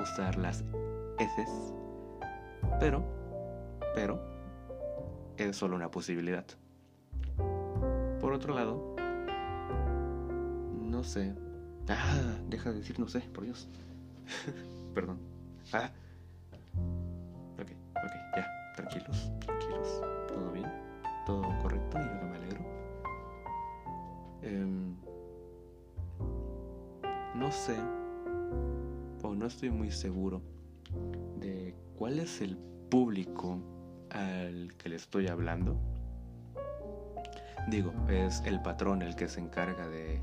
usar 0.00 0.36
las 0.36 0.64
heces, 1.18 1.74
pero, 2.80 3.04
pero, 3.94 4.20
es 5.36 5.54
solo 5.56 5.76
una 5.76 5.90
posibilidad. 5.90 6.46
Por 8.20 8.32
otro 8.32 8.54
lado, 8.54 8.96
no 10.80 11.04
sé. 11.04 11.34
Ah, 11.88 12.38
deja 12.48 12.70
de 12.70 12.78
decir 12.78 12.98
no 12.98 13.06
sé, 13.06 13.20
por 13.20 13.44
Dios. 13.44 13.68
Perdón. 14.94 15.18
Ah. 15.72 15.90
Ok, 17.58 17.70
ok, 17.96 18.12
ya, 18.36 18.72
tranquilos, 18.76 19.30
tranquilos. 19.44 20.02
¿Todo 20.28 20.52
bien? 20.52 20.72
¿Todo 21.26 21.42
correcto? 21.60 21.98
Y 21.98 22.20
yo 22.20 22.26
me 22.28 22.36
alegro. 22.36 22.64
Eh, 24.42 24.94
no 27.34 27.52
sé 27.52 27.76
o 29.26 29.34
no 29.34 29.46
estoy 29.46 29.70
muy 29.70 29.90
seguro 29.90 30.40
de 31.40 31.74
cuál 31.98 32.18
es 32.18 32.40
el 32.40 32.56
público 32.90 33.58
al 34.10 34.74
que 34.78 34.88
le 34.88 34.96
estoy 34.96 35.28
hablando. 35.28 35.76
Digo, 37.68 37.92
es 38.08 38.42
el 38.46 38.62
patrón 38.62 39.02
el 39.02 39.16
que 39.16 39.28
se 39.28 39.40
encarga 39.40 39.88
de, 39.88 40.20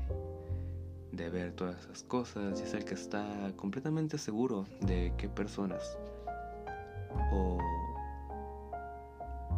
de 1.12 1.28
ver 1.28 1.52
todas 1.52 1.78
esas 1.80 2.02
cosas 2.04 2.58
y 2.60 2.62
es 2.64 2.72
el 2.72 2.84
que 2.84 2.94
está 2.94 3.52
completamente 3.56 4.16
seguro 4.16 4.64
de 4.80 5.12
qué 5.18 5.28
personas 5.28 5.98
o 7.32 7.58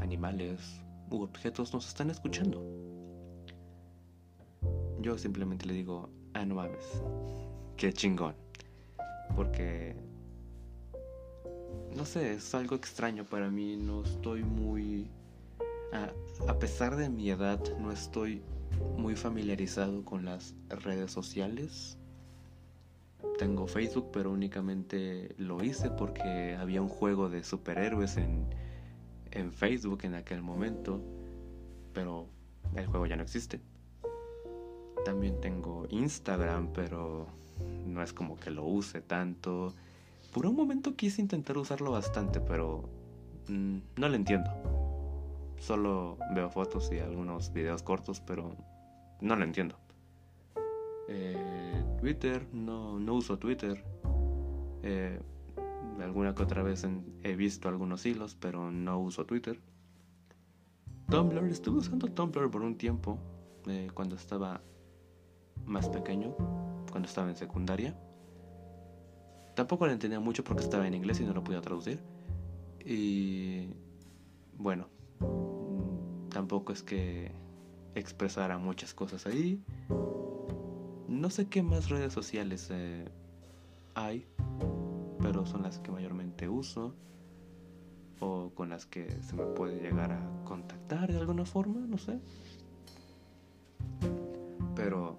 animales 0.01 0.83
u 1.11 1.23
objetos 1.23 1.73
nos 1.73 1.87
están 1.87 2.11
escuchando. 2.11 2.63
Yo 5.01 5.17
simplemente 5.17 5.67
le 5.67 5.75
digo, 5.75 6.11
ah, 6.35 6.45
no 6.45 6.57
mames, 6.57 7.03
qué 7.77 7.93
chingón. 7.93 8.46
Porque, 9.35 9.95
no 11.95 12.05
sé, 12.05 12.35
es 12.35 12.55
algo 12.55 12.77
extraño 12.77 13.25
para 13.25 13.51
mí, 13.51 13.77
no 13.77 14.03
estoy 14.03 14.45
muy... 14.45 15.11
A, 15.93 16.11
a 16.51 16.59
pesar 16.59 16.97
de 16.97 17.09
mi 17.09 17.31
edad, 17.31 17.61
no 17.79 17.93
estoy 17.93 18.43
muy 18.97 19.17
familiarizado 19.17 20.05
con 20.05 20.25
las 20.25 20.55
redes 20.69 21.11
sociales. 21.11 21.99
Tengo 23.39 23.67
Facebook, 23.67 24.11
pero 24.13 24.31
únicamente 24.31 25.35
lo 25.39 25.63
hice 25.63 25.91
porque 25.91 26.57
había 26.59 26.81
un 26.81 26.89
juego 26.89 27.29
de 27.29 27.45
superhéroes 27.45 28.17
en, 28.17 28.47
en 29.31 29.53
Facebook 29.53 30.01
en 30.05 30.15
aquel 30.15 30.43
momento, 30.43 31.03
pero 31.93 32.29
el 32.75 32.87
juego 32.87 33.07
ya 33.07 33.17
no 33.17 33.23
existe. 33.23 33.61
También 35.07 35.41
tengo 35.41 35.87
Instagram, 35.91 36.71
pero 36.75 37.29
no 37.87 38.03
es 38.03 38.13
como 38.13 38.35
que 38.41 38.51
lo 38.51 38.65
use 38.65 39.01
tanto. 39.03 39.73
Por 40.33 40.47
un 40.47 40.57
momento 40.57 40.97
quise 40.97 41.23
intentar 41.23 41.57
usarlo 41.59 41.93
bastante, 41.93 42.41
pero 42.41 42.89
mm, 43.47 43.77
no 43.99 44.09
lo 44.09 44.17
entiendo. 44.17 44.51
Solo 45.61 46.19
veo 46.35 46.51
fotos 46.51 46.91
y 46.91 46.99
algunos 46.99 47.53
videos 47.53 47.85
cortos, 47.85 48.19
pero 48.19 48.57
no 49.21 49.37
lo 49.37 49.45
entiendo. 49.45 49.77
Eh, 51.07 51.85
Twitter, 52.01 52.45
no, 52.53 52.99
no 52.99 53.15
uso 53.15 53.39
Twitter. 53.39 53.85
Eh, 54.83 55.21
alguna 56.01 56.35
que 56.35 56.43
otra 56.43 56.65
vez 56.65 56.85
he 57.23 57.37
visto 57.37 57.69
algunos 57.69 58.05
hilos, 58.07 58.35
pero 58.35 58.73
no 58.73 58.99
uso 58.99 59.25
Twitter. 59.25 59.61
Tumblr, 61.09 61.45
estuve 61.45 61.79
usando 61.79 62.09
Tumblr 62.09 62.51
por 62.51 62.63
un 62.63 62.77
tiempo, 62.77 63.21
eh, 63.69 63.89
cuando 63.95 64.17
estaba 64.17 64.61
más 65.67 65.89
pequeño, 65.89 66.35
cuando 66.91 67.09
estaba 67.09 67.29
en 67.29 67.37
secundaria. 67.37 67.99
Tampoco 69.55 69.87
lo 69.87 69.93
entendía 69.93 70.21
mucho 70.21 70.45
porque 70.45 70.63
estaba 70.63 70.87
en 70.87 70.95
inglés 70.95 71.21
y 71.21 71.25
no 71.25 71.33
lo 71.33 71.43
podía 71.43 71.61
traducir. 71.61 72.01
Y 72.85 73.71
bueno, 74.59 74.89
tampoco 76.31 76.73
es 76.73 76.83
que 76.83 77.33
expresara 77.95 78.59
muchas 78.59 78.95
cosas 78.95 79.27
ahí. 79.27 79.63
No 81.09 81.31
sé 81.31 81.49
qué 81.49 81.63
más 81.63 81.89
redes 81.89 82.13
sociales 82.13 82.69
eh, 82.71 83.09
hay, 83.95 84.27
pero 85.21 85.47
son 85.47 85.63
las 85.63 85.79
que 85.79 85.91
mayormente 85.91 86.49
uso 86.49 86.95
o 88.21 88.51
con 88.55 88.69
las 88.69 88.87
que 88.87 89.11
se 89.23 89.37
me 89.37 89.45
puede 89.45 89.81
llegar 89.81 90.13
a 90.13 90.45
contactar 90.45 91.13
de 91.13 91.19
alguna 91.19 91.45
forma, 91.45 91.81
no 91.87 91.99
sé. 91.99 92.19
Pero, 94.75 95.17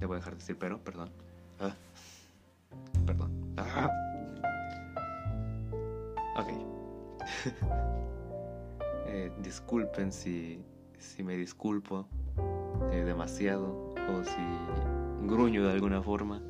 debo 0.00 0.14
dejar 0.14 0.34
de 0.34 0.38
decir 0.38 0.56
pero, 0.58 0.78
perdón. 0.82 1.10
Ah, 1.60 1.74
perdón. 3.06 3.54
Ah. 3.56 3.90
Ok. 6.36 6.48
eh, 9.06 9.32
disculpen 9.42 10.12
si, 10.12 10.62
si 10.98 11.22
me 11.22 11.36
disculpo 11.36 12.06
eh, 12.92 13.02
demasiado 13.04 13.94
o 13.94 14.22
si 14.22 15.26
gruño 15.26 15.64
de 15.64 15.72
alguna 15.72 16.02
forma. 16.02 16.42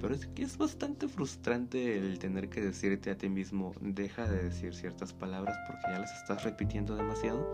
Pero 0.00 0.14
es 0.14 0.26
que 0.28 0.42
es 0.42 0.56
bastante 0.56 1.08
frustrante 1.08 1.98
el 1.98 2.18
tener 2.18 2.48
que 2.48 2.60
decirte 2.60 3.10
a 3.10 3.18
ti 3.18 3.28
mismo, 3.28 3.72
deja 3.80 4.28
de 4.28 4.44
decir 4.44 4.74
ciertas 4.74 5.12
palabras 5.12 5.56
porque 5.66 5.82
ya 5.90 5.98
las 5.98 6.12
estás 6.22 6.44
repitiendo 6.44 6.94
demasiado. 6.96 7.50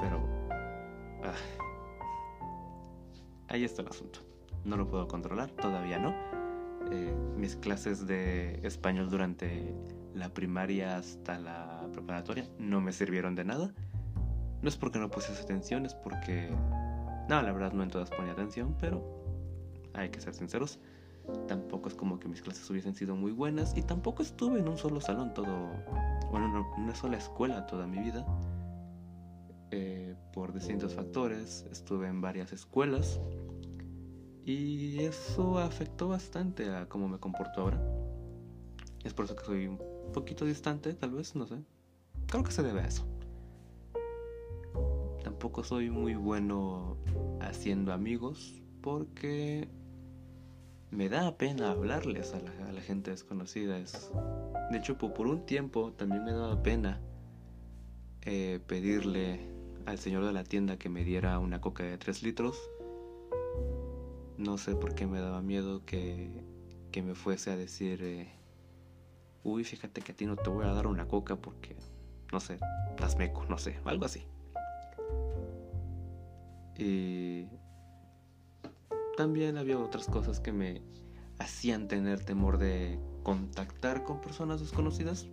Pero... 0.00 0.31
ahí 3.52 3.64
está 3.64 3.82
el 3.82 3.88
asunto. 3.88 4.20
No 4.64 4.76
lo 4.76 4.88
puedo 4.88 5.06
controlar, 5.06 5.50
todavía 5.50 5.98
no. 5.98 6.14
Eh, 6.90 7.14
mis 7.36 7.56
clases 7.56 8.06
de 8.06 8.60
español 8.64 9.08
durante 9.08 9.74
la 10.14 10.28
primaria 10.30 10.96
hasta 10.96 11.38
la 11.38 11.88
preparatoria 11.92 12.48
no 12.58 12.80
me 12.80 12.92
sirvieron 12.92 13.34
de 13.34 13.44
nada. 13.44 13.72
No 14.62 14.68
es 14.68 14.76
porque 14.76 14.98
no 14.98 15.10
puse 15.10 15.32
atención, 15.32 15.86
es 15.86 15.94
porque... 15.94 16.50
No, 17.28 17.40
la 17.42 17.52
verdad 17.52 17.72
no 17.72 17.82
en 17.82 17.90
todas 17.90 18.10
ponía 18.10 18.32
atención, 18.32 18.76
pero 18.80 19.02
hay 19.94 20.08
que 20.10 20.20
ser 20.20 20.34
sinceros. 20.34 20.78
Tampoco 21.46 21.88
es 21.88 21.94
como 21.94 22.18
que 22.18 22.28
mis 22.28 22.42
clases 22.42 22.68
hubiesen 22.70 22.94
sido 22.94 23.14
muy 23.16 23.32
buenas 23.32 23.76
y 23.76 23.82
tampoco 23.82 24.22
estuve 24.22 24.58
en 24.58 24.68
un 24.68 24.76
solo 24.76 25.00
salón 25.00 25.34
todo, 25.34 25.70
bueno, 26.30 26.66
en 26.76 26.82
una 26.82 26.94
sola 26.94 27.16
escuela 27.16 27.66
toda 27.66 27.86
mi 27.86 27.98
vida. 27.98 28.26
Eh, 29.70 30.14
por 30.32 30.52
distintos 30.52 30.94
factores, 30.94 31.66
estuve 31.70 32.08
en 32.08 32.20
varias 32.20 32.52
escuelas 32.52 33.20
y 34.44 35.00
eso 35.00 35.58
afectó 35.58 36.08
bastante 36.08 36.74
a 36.74 36.88
cómo 36.88 37.08
me 37.08 37.18
comporto 37.18 37.60
ahora. 37.60 37.80
Es 39.04 39.14
por 39.14 39.24
eso 39.24 39.36
que 39.36 39.44
soy 39.44 39.66
un 39.66 39.78
poquito 40.12 40.44
distante, 40.44 40.94
tal 40.94 41.12
vez, 41.12 41.34
no 41.34 41.46
sé. 41.46 41.56
Creo 42.26 42.42
que 42.42 42.52
se 42.52 42.62
debe 42.62 42.80
a 42.80 42.86
eso. 42.86 43.06
Tampoco 45.22 45.64
soy 45.64 45.90
muy 45.90 46.14
bueno 46.14 46.96
haciendo 47.40 47.92
amigos 47.92 48.62
porque 48.80 49.68
me 50.90 51.08
da 51.08 51.36
pena 51.36 51.70
hablarles 51.70 52.34
a 52.34 52.40
la, 52.40 52.80
gente 52.80 53.10
desconocida. 53.12 53.78
de 53.78 54.76
hecho, 54.76 54.98
por 54.98 55.26
un 55.26 55.46
tiempo 55.46 55.92
también 55.92 56.24
me 56.24 56.32
daba 56.32 56.62
pena 56.62 57.00
eh, 58.22 58.60
pedirle 58.66 59.40
al 59.86 59.98
señor 59.98 60.24
de 60.24 60.32
la 60.32 60.44
tienda 60.44 60.76
que 60.76 60.88
me 60.88 61.04
diera 61.04 61.38
una 61.38 61.60
coca 61.60 61.84
de 61.84 61.96
3 61.96 62.22
litros. 62.22 62.58
No 64.42 64.58
sé 64.58 64.74
por 64.74 64.96
qué 64.96 65.06
me 65.06 65.20
daba 65.20 65.40
miedo 65.40 65.84
que, 65.86 66.42
que 66.90 67.00
me 67.00 67.14
fuese 67.14 67.52
a 67.52 67.56
decir, 67.56 68.02
eh, 68.02 68.28
uy, 69.44 69.62
fíjate 69.62 70.00
que 70.00 70.10
a 70.10 70.16
ti 70.16 70.26
no 70.26 70.34
te 70.34 70.50
voy 70.50 70.66
a 70.66 70.72
dar 70.72 70.88
una 70.88 71.06
coca 71.06 71.36
porque, 71.36 71.76
no 72.32 72.40
sé, 72.40 72.58
las 72.98 73.16
meco, 73.16 73.46
no 73.48 73.56
sé, 73.56 73.78
algo 73.84 74.04
así. 74.04 74.24
Y 76.76 77.46
también 79.16 79.58
había 79.58 79.78
otras 79.78 80.06
cosas 80.06 80.40
que 80.40 80.50
me 80.50 80.82
hacían 81.38 81.86
tener 81.86 82.24
temor 82.24 82.58
de 82.58 82.98
contactar 83.22 84.02
con 84.02 84.20
personas 84.20 84.60
desconocidas. 84.60 85.28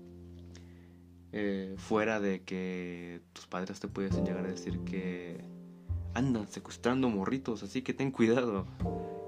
Eh, 1.31 1.73
fuera 1.77 2.19
de 2.19 2.43
que 2.43 3.21
tus 3.33 3.47
padres 3.47 3.79
te 3.79 3.87
pudiesen 3.87 4.23
llegar 4.23 4.45
a 4.45 4.49
decir 4.49 4.79
que 4.81 5.43
andan 6.13 6.47
secuestrando 6.47 7.09
morritos, 7.09 7.63
así 7.63 7.81
que 7.81 7.93
ten 7.93 8.11
cuidado. 8.11 8.65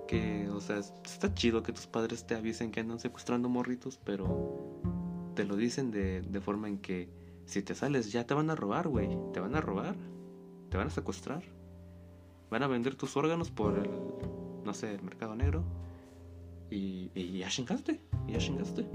Que, 0.07 0.49
o 0.49 0.59
sea, 0.59 0.79
está 0.79 1.33
chido 1.33 1.63
que 1.63 1.71
tus 1.71 1.87
padres 1.87 2.27
te 2.27 2.35
avisen 2.35 2.71
que 2.71 2.81
andan 2.81 2.99
secuestrando 2.99 3.47
morritos, 3.47 3.99
pero 4.03 4.81
te 5.35 5.45
lo 5.45 5.55
dicen 5.55 5.89
de, 5.91 6.21
de 6.21 6.41
forma 6.41 6.67
en 6.67 6.79
que 6.79 7.09
si 7.45 7.61
te 7.61 7.75
sales 7.75 8.11
ya 8.11 8.25
te 8.25 8.33
van 8.33 8.49
a 8.49 8.55
robar, 8.55 8.87
güey. 8.87 9.17
Te 9.33 9.39
van 9.39 9.55
a 9.55 9.61
robar. 9.61 9.95
Te 10.69 10.77
van 10.77 10.87
a 10.87 10.91
secuestrar. 10.91 11.43
Van 12.49 12.63
a 12.63 12.67
vender 12.67 12.95
tus 12.95 13.15
órganos 13.15 13.51
por 13.51 13.77
el 13.77 13.89
no 14.63 14.73
sé, 14.73 14.93
el 14.93 15.01
mercado 15.01 15.35
negro. 15.35 15.63
Y, 16.69 17.11
y 17.13 17.39
ya 17.39 17.49
chingaste, 17.49 17.99
ya 18.27 18.37
chingaste. 18.37 18.87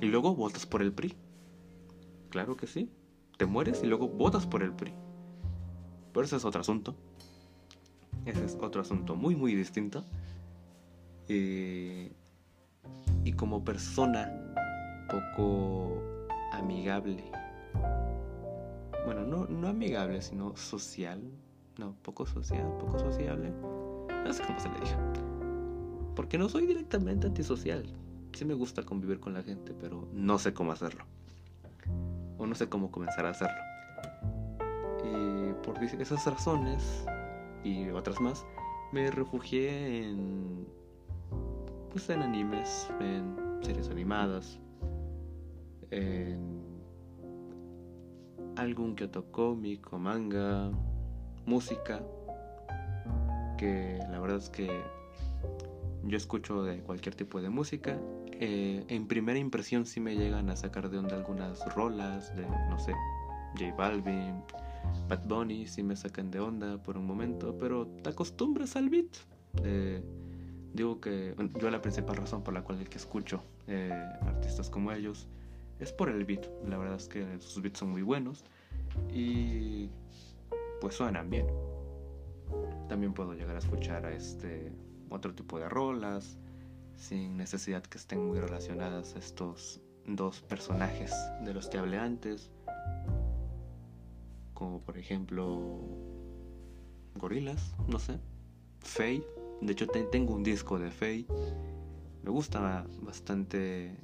Y 0.00 0.06
luego 0.06 0.34
votas 0.34 0.66
por 0.66 0.82
el 0.82 0.92
PRI. 0.92 1.14
Claro 2.30 2.56
que 2.56 2.66
sí. 2.66 2.90
Te 3.36 3.46
mueres 3.46 3.82
y 3.82 3.86
luego 3.86 4.08
votas 4.08 4.46
por 4.46 4.62
el 4.62 4.72
PRI. 4.72 4.92
Pero 6.12 6.26
ese 6.26 6.36
es 6.36 6.44
otro 6.44 6.60
asunto. 6.60 6.96
Ese 8.26 8.44
es 8.44 8.56
otro 8.60 8.82
asunto 8.82 9.16
muy, 9.16 9.36
muy 9.36 9.54
distinto. 9.54 10.04
y 11.28 12.12
como 13.36 13.64
persona 13.64 14.30
poco 15.08 16.02
amigable. 16.52 17.24
Bueno, 19.04 19.24
no, 19.24 19.46
no 19.46 19.68
amigable, 19.68 20.20
sino 20.22 20.56
social. 20.56 21.22
No, 21.78 21.94
poco 22.02 22.26
social, 22.26 22.66
poco 22.78 22.98
sociable 22.98 23.52
no 24.24 24.32
sé 24.32 24.42
cómo 24.44 24.60
se 24.60 24.68
le 24.68 24.74
diga. 24.80 24.98
Porque 26.14 26.38
no 26.38 26.48
soy 26.48 26.66
directamente 26.66 27.26
antisocial. 27.26 27.84
Sí 28.32 28.44
me 28.44 28.54
gusta 28.54 28.82
convivir 28.84 29.20
con 29.20 29.34
la 29.34 29.42
gente, 29.42 29.74
pero 29.80 30.08
no 30.12 30.38
sé 30.38 30.52
cómo 30.52 30.72
hacerlo. 30.72 31.04
O 32.38 32.46
no 32.46 32.54
sé 32.54 32.68
cómo 32.68 32.90
comenzar 32.90 33.26
a 33.26 33.30
hacerlo. 33.30 33.60
Y 35.04 35.52
por 35.64 35.82
esas 35.82 36.24
razones 36.26 37.04
y 37.64 37.88
otras 37.90 38.20
más, 38.20 38.46
me 38.92 39.10
refugié 39.10 40.08
en 40.08 40.66
pues 41.90 42.08
en 42.08 42.22
animes, 42.22 42.88
en 43.00 43.58
series 43.62 43.88
animadas, 43.88 44.60
en 45.90 46.60
algún 48.56 48.94
que 48.94 49.04
otro 49.04 49.30
cómic 49.32 49.92
o 49.92 49.98
manga, 49.98 50.70
música, 51.46 52.00
que 53.58 53.98
la 54.10 54.20
verdad 54.20 54.38
es 54.38 54.50
que 54.50 54.70
yo 56.04 56.16
escucho 56.16 56.62
de 56.62 56.80
cualquier 56.80 57.14
tipo 57.14 57.42
de 57.42 57.50
música. 57.50 57.98
Eh, 58.32 58.84
en 58.88 59.06
primera 59.06 59.38
impresión 59.38 59.84
sí 59.84 60.00
me 60.00 60.16
llegan 60.16 60.48
a 60.48 60.56
sacar 60.56 60.88
de 60.88 60.98
onda 60.98 61.16
algunas 61.16 61.62
rolas 61.74 62.34
de, 62.36 62.46
no 62.46 62.78
sé, 62.78 62.94
J 63.58 63.74
Balvin, 63.76 64.42
Bad 65.08 65.26
Bunny, 65.26 65.66
sí 65.66 65.82
me 65.82 65.96
sacan 65.96 66.30
de 66.30 66.40
onda 66.40 66.82
por 66.82 66.96
un 66.96 67.06
momento, 67.06 67.56
pero 67.58 67.86
te 67.86 68.10
acostumbras 68.10 68.76
al 68.76 68.88
beat. 68.88 69.08
Eh, 69.64 70.02
digo 70.72 71.00
que 71.00 71.34
yo 71.60 71.70
la 71.70 71.82
principal 71.82 72.16
razón 72.16 72.42
por 72.42 72.54
la 72.54 72.62
cual 72.62 72.80
escucho 72.92 73.42
eh, 73.66 73.92
artistas 74.22 74.70
como 74.70 74.92
ellos 74.92 75.28
es 75.78 75.92
por 75.92 76.08
el 76.08 76.24
beat. 76.24 76.46
La 76.66 76.78
verdad 76.78 76.96
es 76.96 77.08
que 77.08 77.40
sus 77.40 77.62
beats 77.62 77.78
son 77.78 77.90
muy 77.90 78.02
buenos 78.02 78.44
y 79.12 79.88
pues 80.80 80.94
suenan 80.94 81.30
bien. 81.30 81.46
También 82.88 83.12
puedo 83.12 83.34
llegar 83.34 83.56
a 83.56 83.58
escuchar 83.58 84.06
a 84.06 84.12
este 84.12 84.72
otro 85.08 85.34
tipo 85.34 85.58
de 85.58 85.68
rolas 85.68 86.38
sin 86.96 87.36
necesidad 87.36 87.82
que 87.82 87.98
estén 87.98 88.26
muy 88.26 88.38
relacionadas 88.38 89.16
estos 89.16 89.80
dos 90.06 90.40
personajes 90.42 91.12
de 91.44 91.54
los 91.54 91.68
que 91.68 91.78
hablé 91.78 91.98
antes, 91.98 92.50
como 94.60 94.82
por 94.82 94.98
ejemplo 94.98 95.80
Gorilas, 97.16 97.74
no 97.88 97.98
sé, 97.98 98.18
Faye. 98.80 99.26
De 99.62 99.72
hecho 99.72 99.86
tengo 99.86 100.34
un 100.34 100.42
disco 100.42 100.78
de 100.78 100.90
Faye. 100.90 101.26
Me 102.22 102.30
gusta 102.30 102.86
bastante 103.00 103.96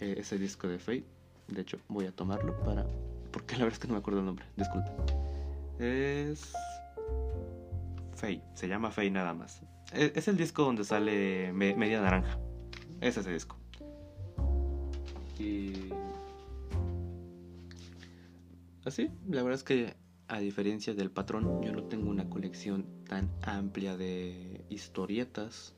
eh, 0.00 0.14
ese 0.18 0.38
disco 0.38 0.66
de 0.66 0.80
Faye. 0.80 1.04
De 1.46 1.62
hecho 1.62 1.78
voy 1.86 2.06
a 2.06 2.12
tomarlo 2.12 2.58
para 2.64 2.84
porque 3.30 3.54
la 3.54 3.64
verdad 3.64 3.74
es 3.74 3.78
que 3.78 3.86
no 3.86 3.94
me 3.94 4.00
acuerdo 4.00 4.18
el 4.20 4.26
nombre. 4.26 4.44
Disculpe. 4.56 4.90
Es 5.78 6.52
se 8.54 8.68
llama 8.68 8.90
Fey 8.90 9.10
nada 9.10 9.34
más. 9.34 9.62
E, 9.92 10.12
es, 10.14 10.28
el 10.28 10.36
disco 10.36 10.64
donde 10.64 10.84
sale 10.84 11.52
Media 11.52 12.00
Naranja. 12.00 12.38
Es 13.00 13.16
ese 13.16 13.32
disco. 13.32 13.56
Y. 15.38 15.92
Así, 18.84 19.10
la 19.28 19.42
verdad 19.42 19.54
es 19.54 19.62
que 19.62 19.94
a 20.26 20.40
diferencia 20.40 20.94
del 20.94 21.10
patrón, 21.10 21.62
yo 21.62 21.72
no 21.72 21.84
tengo 21.84 22.10
una 22.10 22.28
colección 22.28 22.86
tan 23.06 23.30
amplia 23.42 23.96
de 23.96 24.64
historietas, 24.70 25.74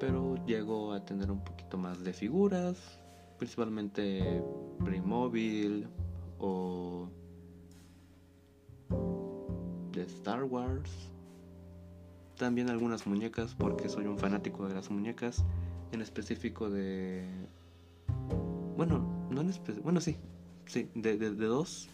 pero 0.00 0.36
llego 0.46 0.92
a 0.92 1.04
tener 1.04 1.30
un 1.30 1.44
poquito 1.44 1.76
más 1.76 2.02
de 2.02 2.12
figuras, 2.12 2.98
principalmente 3.36 4.42
Playmobil 4.84 5.86
o 6.38 7.08
de 9.92 10.02
Star 10.02 10.44
Wars. 10.44 10.90
También 12.36 12.70
algunas 12.70 13.06
muñecas, 13.06 13.54
porque 13.54 13.88
soy 13.88 14.06
un 14.06 14.18
fanático 14.18 14.66
de 14.66 14.74
las 14.74 14.90
muñecas, 14.90 15.44
en 15.92 16.00
específico 16.00 16.70
de... 16.70 17.28
Bueno, 18.76 19.28
no 19.30 19.40
en 19.40 19.50
específico, 19.50 19.84
bueno 19.84 20.00
sí, 20.00 20.16
sí, 20.66 20.88
de, 20.94 21.18
de 21.18 21.46
dos 21.46 21.90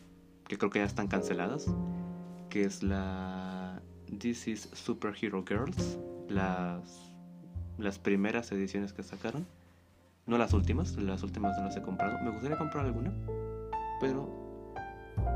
que 0.46 0.59
creo 0.59 0.70
que 0.70 0.78
ya 0.80 0.85
están 0.85 1.09
canceladas, 1.09 1.66
que 2.50 2.64
es 2.64 2.83
la 2.83 3.83
This 4.18 4.48
is 4.48 4.68
Superhero 4.72 5.44
Girls, 5.46 5.98
las, 6.28 7.14
las 7.78 7.98
primeras 7.98 8.50
ediciones 8.52 8.92
que 8.92 9.02
sacaron, 9.02 9.46
no 10.26 10.38
las 10.38 10.52
últimas, 10.52 10.96
las 10.96 11.22
últimas 11.22 11.57
no 11.59 11.64
las 11.64 11.76
he 11.76 11.83
comprado, 11.83 12.18
me 12.22 12.30
gustaría 12.30 12.57
comprar 12.57 12.87
alguna, 12.87 13.12
pero 14.00 14.44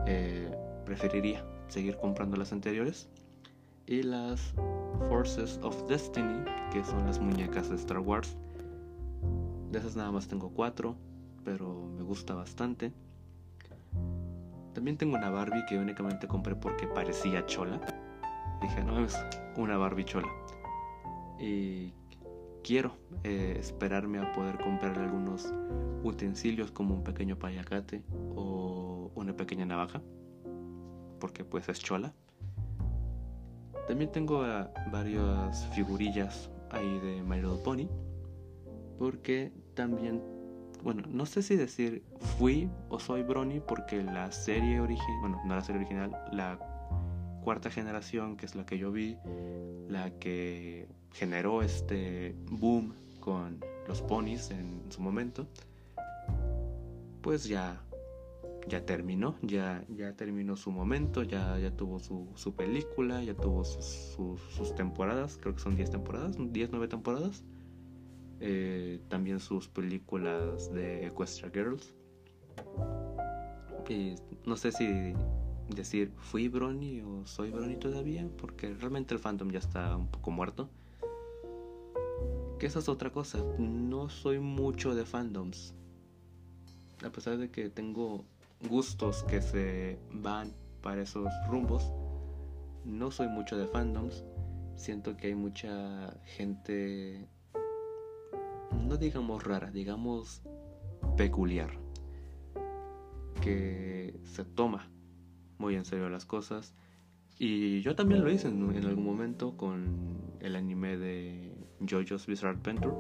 eh, 0.07 0.51
preferiría 0.85 1.45
seguir 1.69 1.97
comprando 1.97 2.37
las 2.37 2.53
anteriores. 2.53 3.09
Y 3.87 4.03
las 4.03 4.55
Forces 5.09 5.59
of 5.63 5.89
Destiny, 5.89 6.45
que 6.73 6.85
son 6.85 7.07
las 7.07 7.19
muñecas 7.19 7.71
de 7.71 7.77
Star 7.77 7.99
Wars. 7.99 8.37
De 9.71 9.79
esas 9.79 9.97
nada 9.97 10.11
más 10.11 10.29
tengo 10.29 10.51
cuatro, 10.51 10.97
pero 11.45 11.91
me 11.97 12.03
gusta 12.03 12.35
bastante. 12.35 12.93
También 14.79 14.97
tengo 14.97 15.17
una 15.17 15.29
Barbie 15.29 15.65
que 15.67 15.77
únicamente 15.77 16.29
compré 16.29 16.55
porque 16.55 16.87
parecía 16.87 17.45
chola. 17.47 17.81
Dije, 18.63 18.85
no, 18.85 19.05
es 19.05 19.19
una 19.57 19.77
Barbie 19.77 20.05
chola. 20.05 20.29
Y 21.41 21.93
quiero 22.63 22.93
eh, 23.25 23.57
esperarme 23.59 24.21
a 24.21 24.33
poder 24.35 24.57
comprar 24.59 24.97
algunos 24.97 25.53
utensilios 26.05 26.71
como 26.71 26.95
un 26.95 27.03
pequeño 27.03 27.37
payacate 27.37 28.05
o 28.37 29.11
una 29.17 29.37
pequeña 29.37 29.67
navaja. 29.67 30.01
Porque 31.19 31.43
pues 31.43 31.69
es 31.69 31.81
chola. 31.81 32.15
También 33.89 34.13
tengo 34.13 34.43
uh, 34.43 34.69
varias 34.93 35.67
figurillas 35.75 36.53
ahí 36.71 37.01
de 37.01 37.21
My 37.25 37.41
Little 37.41 37.65
Pony. 37.65 37.89
Porque 38.97 39.53
también 39.75 40.23
bueno, 40.83 41.03
no 41.09 41.27
sé 41.27 41.43
si 41.43 41.57
decir 41.57 42.03
fui 42.39 42.71
o 42.89 42.99
soy 42.99 43.23
Brony 43.23 43.61
porque 43.67 44.03
la 44.03 44.31
serie 44.33 44.81
original, 44.81 45.21
bueno, 45.21 45.41
no 45.45 45.55
la 45.55 45.63
serie 45.63 45.81
original, 45.81 46.17
la 46.33 46.59
cuarta 47.43 47.71
generación, 47.71 48.37
que 48.37 48.47
es 48.47 48.55
la 48.55 48.65
que 48.65 48.79
yo 48.79 48.93
vi, 48.93 49.17
la 49.89 50.11
que 50.19 50.87
generó 51.13 51.63
este 51.63 52.35
boom 52.51 52.95
con 53.21 53.61
los 53.87 54.03
ponis 54.03 54.51
en 54.51 54.83
su 54.91 55.01
momento, 55.01 55.47
pues 57.23 57.45
ya 57.45 57.83
ya 58.69 58.85
terminó, 58.85 59.37
ya, 59.43 59.85
ya 59.89 60.13
terminó 60.15 60.57
su 60.57 60.71
momento, 60.71 61.23
ya, 61.23 61.59
ya 61.59 61.71
tuvo 61.71 61.99
su, 61.99 62.29
su 62.35 62.55
película, 62.55 63.23
ya 63.25 63.35
tuvo 63.35 63.65
sus, 63.65 64.17
sus 64.51 64.75
temporadas, 64.75 65.39
creo 65.41 65.55
que 65.55 65.61
son 65.61 65.75
10 65.75 65.91
temporadas, 65.91 66.37
10, 66.39 66.71
9 66.71 66.89
temporadas. 66.89 67.43
Eh, 68.41 69.01
también 69.09 69.41
sus 69.41 69.69
películas 69.69 70.73
de 70.73 71.07
Equestria 71.07 71.51
Girls. 71.51 71.95
Y 73.89 74.15
no 74.45 74.57
sé 74.57 74.71
si 74.71 75.15
decir 75.75 76.13
fui 76.19 76.49
Brony 76.49 77.01
o 77.01 77.27
soy 77.27 77.51
Brony 77.51 77.77
todavía, 77.77 78.29
porque 78.39 78.75
realmente 78.75 79.15
el 79.15 79.21
fandom 79.21 79.51
ya 79.51 79.59
está 79.59 79.97
un 79.97 80.09
poco 80.09 80.31
muerto. 80.31 80.69
Que 82.59 82.67
esa 82.67 82.81
es 82.81 82.89
otra 82.89 83.11
cosa, 83.11 83.39
no 83.59 84.09
soy 84.09 84.41
mucho 84.41 84.95
de 84.95 85.05
fandoms. 85.05 85.75
A 87.05 87.11
pesar 87.11 87.39
de 87.39 87.51
que 87.51 87.71
tengo 87.71 88.25
gustos 88.69 89.23
que 89.25 89.41
se 89.41 89.99
van 90.13 90.53
para 90.83 91.03
esos 91.03 91.33
rumbos, 91.49 91.93
no 92.85 93.11
soy 93.11 93.29
mucho 93.29 93.57
de 93.57 93.67
fandoms. 93.67 94.25
Siento 94.77 95.17
que 95.17 95.29
hay 95.29 95.35
mucha 95.35 96.17
gente 96.25 97.29
no 98.73 98.97
digamos 98.97 99.45
rara, 99.45 99.71
digamos 99.71 100.43
peculiar, 101.17 101.71
que 103.41 104.19
se 104.25 104.45
toma 104.45 104.91
muy 105.59 105.75
en 105.75 105.85
serio 105.85 106.09
las 106.09 106.25
cosas. 106.25 106.75
Y 107.39 107.83
yo 107.83 107.95
también 107.95 108.25
lo 108.25 108.31
hice 108.31 108.49
en, 108.49 108.85
algún 108.85 109.05
momento 109.05 109.57
con 109.57 110.19
el 110.41 110.57
anime 110.57 110.97
de 110.97 111.57
JoJo's 111.81 112.27
Bizarre 112.27 112.57
Adventure. 112.57 112.95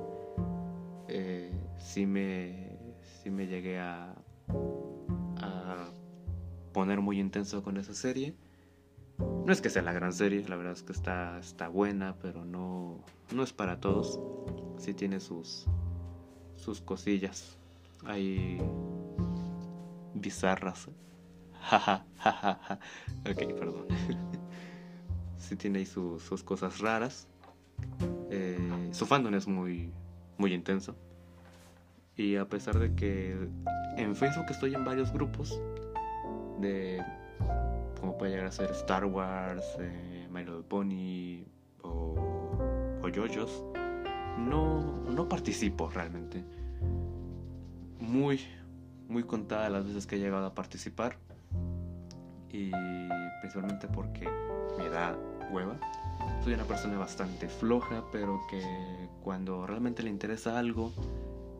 Eh, 1.09 1.51
sí, 1.79 2.07
me, 2.07 2.79
sí 3.03 3.31
me 3.31 3.47
llegué 3.47 3.79
a, 3.81 4.15
a 5.39 5.89
poner 6.73 7.01
muy 7.01 7.19
intenso 7.19 7.63
con 7.63 7.77
esa 7.79 7.95
serie. 7.95 8.35
No 9.19 9.53
es 9.53 9.61
que 9.61 9.71
sea 9.71 9.83
la 9.83 9.93
gran 9.93 10.13
serie, 10.13 10.47
la 10.49 10.57
verdad 10.57 10.75
es 10.75 10.83
que 10.83 10.93
está, 10.93 11.39
está 11.41 11.69
buena, 11.69 12.17
pero 12.21 12.45
no, 12.45 13.03
no 13.35 13.43
es 13.43 13.53
para 13.53 13.81
todos. 13.81 14.21
Sí 14.79 14.95
tiene 14.95 15.21
sus, 15.21 15.67
sus 16.57 16.81
cosillas 16.81 17.59
ahí 18.07 18.61
bizarras. 20.15 20.89
ok, 23.29 23.59
perdón. 23.59 23.87
sí 25.39 25.57
tiene 25.57 25.81
ahí 25.81 25.87
sus 25.87 26.43
cosas 26.43 26.79
raras. 26.79 27.29
Eh, 28.31 28.89
su 28.93 29.07
fandom 29.07 29.35
es 29.35 29.47
muy, 29.47 29.93
muy 30.37 30.55
intenso. 30.55 30.97
Y 32.17 32.37
a 32.37 32.49
pesar 32.49 32.79
de 32.79 32.95
que 32.95 33.37
en 33.97 34.17
Facebook 34.17 34.47
estoy 34.51 34.75
en 34.75 34.85
varios 34.85 35.13
grupos 35.13 35.61
de 36.61 37.01
como 38.01 38.19
puede 38.19 38.33
llegar 38.33 38.47
a 38.47 38.53
ser 38.53 38.71
Star 38.73 39.05
Wars, 39.05 39.65
eh, 39.79 40.27
My 40.31 40.41
Little 40.41 40.63
Pony 40.63 41.45
o, 41.83 42.15
o 43.03 43.09
JoJo's, 43.09 43.63
no, 44.39 44.81
no 45.11 45.29
participo 45.29 45.91
realmente. 45.91 46.45
Muy, 48.01 48.41
muy 49.09 49.25
contada 49.25 49.69
las 49.69 49.87
veces 49.87 50.07
que 50.07 50.17
he 50.17 50.19
llegado 50.19 50.47
a 50.47 50.55
participar. 50.55 51.17
Y 52.51 52.71
principalmente 53.41 53.89
porque 53.89 54.29
me 54.79 54.89
da 54.89 55.17
hueva. 55.51 55.79
Soy 56.43 56.55
una 56.55 56.65
persona 56.65 56.99
bastante 56.99 57.49
floja, 57.49 58.05
pero 58.13 58.41
que 58.51 58.63
cuando 59.23 59.67
realmente 59.67 60.03
le 60.03 60.11
interesa 60.11 60.59
algo 60.59 60.93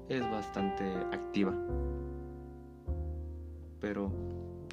es 0.09 0.23
bastante 0.31 0.85
activa. 1.13 1.55
Pero 3.81 4.11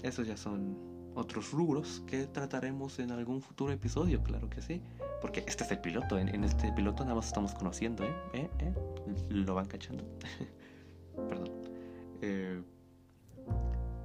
esos 0.03 0.27
ya 0.27 0.37
son 0.37 0.94
otros 1.15 1.51
rubros 1.51 2.03
que 2.05 2.27
trataremos 2.27 2.99
en 2.99 3.11
algún 3.11 3.41
futuro 3.41 3.71
episodio, 3.71 4.21
claro 4.21 4.49
que 4.49 4.61
sí. 4.61 4.81
Porque 5.21 5.43
este 5.47 5.63
es 5.63 5.71
el 5.71 5.79
piloto, 5.79 6.19
en, 6.19 6.43
este 6.43 6.71
piloto 6.73 7.03
nada 7.03 7.15
más 7.15 7.27
estamos 7.27 7.53
conociendo, 7.53 8.03
¿eh? 8.03 8.13
¿Eh? 8.33 8.49
¿Eh? 8.59 8.73
Lo 9.29 9.55
van 9.55 9.65
cachando. 9.65 10.03
Perdón. 11.29 11.49
Eh, 12.21 12.61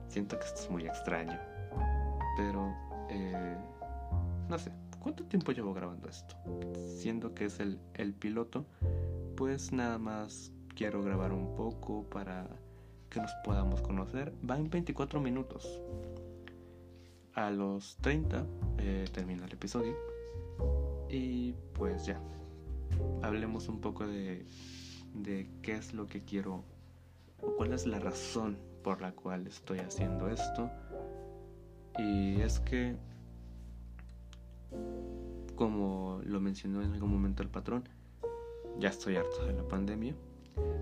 siento 0.09 0.39
que 0.39 0.47
esto 0.47 0.63
es 0.63 0.71
muy 0.71 0.87
extraño. 0.87 1.39
Pero, 2.37 2.73
eh, 3.11 3.57
no 4.49 4.59
sé, 4.59 4.73
¿cuánto 5.01 5.25
tiempo 5.25 5.53
llevo 5.53 5.75
grabando 5.75 6.09
esto? 6.09 6.37
Siendo 7.01 7.35
que 7.35 7.47
es 7.47 7.59
el, 7.59 7.81
el 7.95 8.15
piloto, 8.15 8.67
pues 9.37 9.73
nada 9.73 9.99
más 9.99 10.53
quiero 10.77 11.03
grabar 11.03 11.33
un 11.33 11.57
poco 11.57 12.05
para 12.05 12.49
que 13.11 13.21
nos 13.21 13.33
podamos 13.45 13.83
conocer. 13.83 14.33
Van 14.43 14.71
24 14.71 15.21
minutos 15.21 15.81
a 17.47 17.51
los 17.51 17.97
30 17.99 18.47
eh, 18.79 19.05
termina 19.13 19.47
el 19.47 19.53
episodio. 19.53 19.97
Y 21.09 21.55
pues 21.75 22.07
ya, 22.07 22.21
hablemos 23.23 23.69
un 23.69 23.81
poco 23.81 24.07
de, 24.07 24.47
de 25.15 25.51
qué 25.63 25.75
es 25.75 25.93
lo 25.93 26.07
que 26.07 26.23
quiero 26.23 26.65
o 27.43 27.57
cuál 27.57 27.73
es 27.73 27.87
la 27.87 27.99
razón 27.99 28.59
por 28.85 29.01
la 29.01 29.13
cual 29.13 29.47
estoy 29.47 29.79
haciendo 29.79 30.29
esto. 30.29 30.71
Y 31.99 32.41
es 32.41 32.61
que, 32.61 32.97
como 35.57 36.21
lo 36.25 36.41
mencionó 36.41 36.83
en 36.83 36.93
algún 36.93 37.11
momento 37.11 37.43
el 37.43 37.49
patrón, 37.49 37.89
ya 38.79 38.91
estoy 38.91 39.17
harto 39.17 39.45
de 39.47 39.53
la 39.55 39.67
pandemia. 39.67 40.15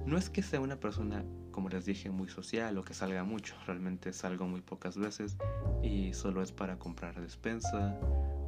No 0.06 0.16
es 0.16 0.30
que 0.30 0.42
sea 0.42 0.60
una 0.60 0.80
persona 0.80 1.24
como 1.58 1.70
les 1.70 1.84
dije, 1.86 2.08
muy 2.08 2.28
social 2.28 2.78
o 2.78 2.84
que 2.84 2.94
salga 2.94 3.24
mucho. 3.24 3.56
Realmente 3.66 4.12
salgo 4.12 4.46
muy 4.46 4.60
pocas 4.60 4.96
veces 4.96 5.36
y 5.82 6.12
solo 6.12 6.40
es 6.40 6.52
para 6.52 6.78
comprar 6.78 7.20
despensa 7.20 7.98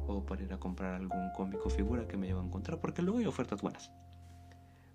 o 0.07 0.25
para 0.25 0.43
ir 0.43 0.53
a 0.53 0.57
comprar 0.57 0.93
algún 0.93 1.29
cómico 1.35 1.69
figura 1.69 2.07
que 2.07 2.15
me 2.15 2.27
llevo 2.27 2.39
a 2.39 2.45
encontrar, 2.45 2.79
porque 2.79 3.01
luego 3.01 3.19
hay 3.19 3.25
ofertas 3.25 3.61
buenas. 3.61 3.91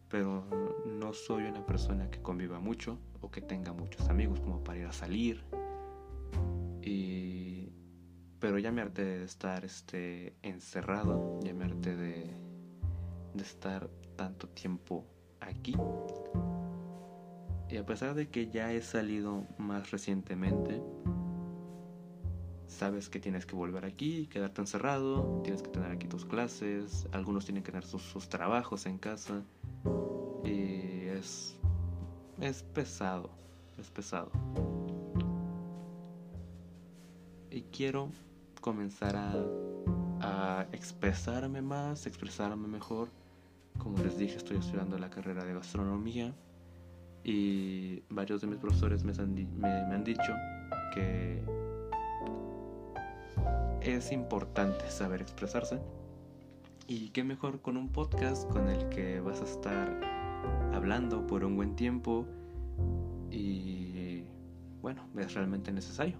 Pero 0.08 0.46
no 0.86 1.12
soy 1.12 1.44
una 1.44 1.66
persona 1.66 2.10
que 2.10 2.22
conviva 2.22 2.58
mucho 2.58 2.98
o 3.20 3.30
que 3.30 3.42
tenga 3.42 3.74
muchos 3.74 4.08
amigos 4.08 4.40
como 4.40 4.64
para 4.64 4.78
ir 4.78 4.86
a 4.86 4.92
salir. 4.92 5.44
Y 6.80 7.70
pero 8.40 8.58
ya 8.58 8.72
me 8.72 8.80
harté 8.80 9.04
de 9.04 9.24
estar 9.24 9.62
este, 9.62 10.38
encerrado, 10.40 11.38
ya 11.42 11.52
me 11.52 11.66
harté 11.66 11.94
de, 11.96 12.34
de 13.34 13.42
estar 13.42 13.90
tanto 14.16 14.48
tiempo 14.48 15.04
aquí. 15.40 15.76
Y 17.68 17.76
a 17.76 17.84
pesar 17.84 18.14
de 18.14 18.28
que 18.28 18.48
ya 18.48 18.72
he 18.72 18.80
salido 18.80 19.44
más 19.58 19.90
recientemente, 19.90 20.80
sabes 22.68 23.08
que 23.08 23.18
tienes 23.18 23.46
que 23.46 23.56
volver 23.56 23.84
aquí, 23.84 24.26
quedarte 24.26 24.60
encerrado, 24.60 25.40
tienes 25.42 25.62
que 25.62 25.70
tener 25.70 25.90
aquí 25.90 26.06
tus 26.06 26.24
clases, 26.24 27.08
algunos 27.12 27.44
tienen 27.44 27.62
que 27.62 27.72
tener 27.72 27.86
sus, 27.86 28.28
trabajos 28.28 28.86
en 28.86 28.98
casa. 28.98 29.42
Y 30.44 31.06
es, 31.08 31.56
es 32.40 32.62
pesado, 32.62 33.30
es 33.78 33.90
pesado. 33.90 34.30
Y 37.50 37.62
quiero 37.62 38.10
comenzar 38.60 39.16
a, 39.16 39.34
a 40.20 40.66
expresarme 40.72 41.62
más, 41.62 42.06
expresarme 42.06 42.68
mejor. 42.68 43.08
Como 43.78 43.98
les 43.98 44.18
dije, 44.18 44.36
estoy 44.36 44.58
estudiando 44.58 44.98
la 44.98 45.10
carrera 45.10 45.44
de 45.44 45.54
gastronomía 45.54 46.34
y 47.24 48.02
varios 48.08 48.40
de 48.40 48.46
mis 48.46 48.58
profesores 48.58 49.02
me 49.04 49.12
han, 49.12 50.04
dicho 50.04 50.32
que 50.94 51.42
es 53.80 54.12
importante 54.12 54.88
saber 54.90 55.22
expresarse 55.22 55.80
y 56.86 57.08
qué 57.10 57.24
mejor 57.24 57.60
con 57.60 57.76
un 57.76 57.88
podcast 57.88 58.48
con 58.48 58.68
el 58.68 58.88
que 58.90 59.20
vas 59.20 59.40
a 59.40 59.44
estar 59.44 60.00
hablando 60.72 61.26
por 61.26 61.44
un 61.44 61.56
buen 61.56 61.74
tiempo 61.74 62.26
y 63.30 64.22
bueno, 64.80 65.02
es 65.18 65.34
realmente 65.34 65.72
necesario. 65.72 66.16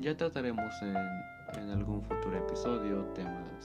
Ya 0.00 0.16
trataremos 0.16 0.74
en, 0.82 0.96
en 1.62 1.70
algún 1.70 2.02
futuro 2.02 2.36
episodio 2.36 3.04
temas 3.14 3.64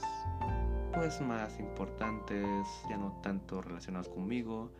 pues 0.92 1.20
más 1.20 1.58
importantes, 1.58 2.66
ya 2.88 2.96
no 2.96 3.20
tanto 3.22 3.62
relacionados 3.62 4.08
conmigo, 4.08 4.70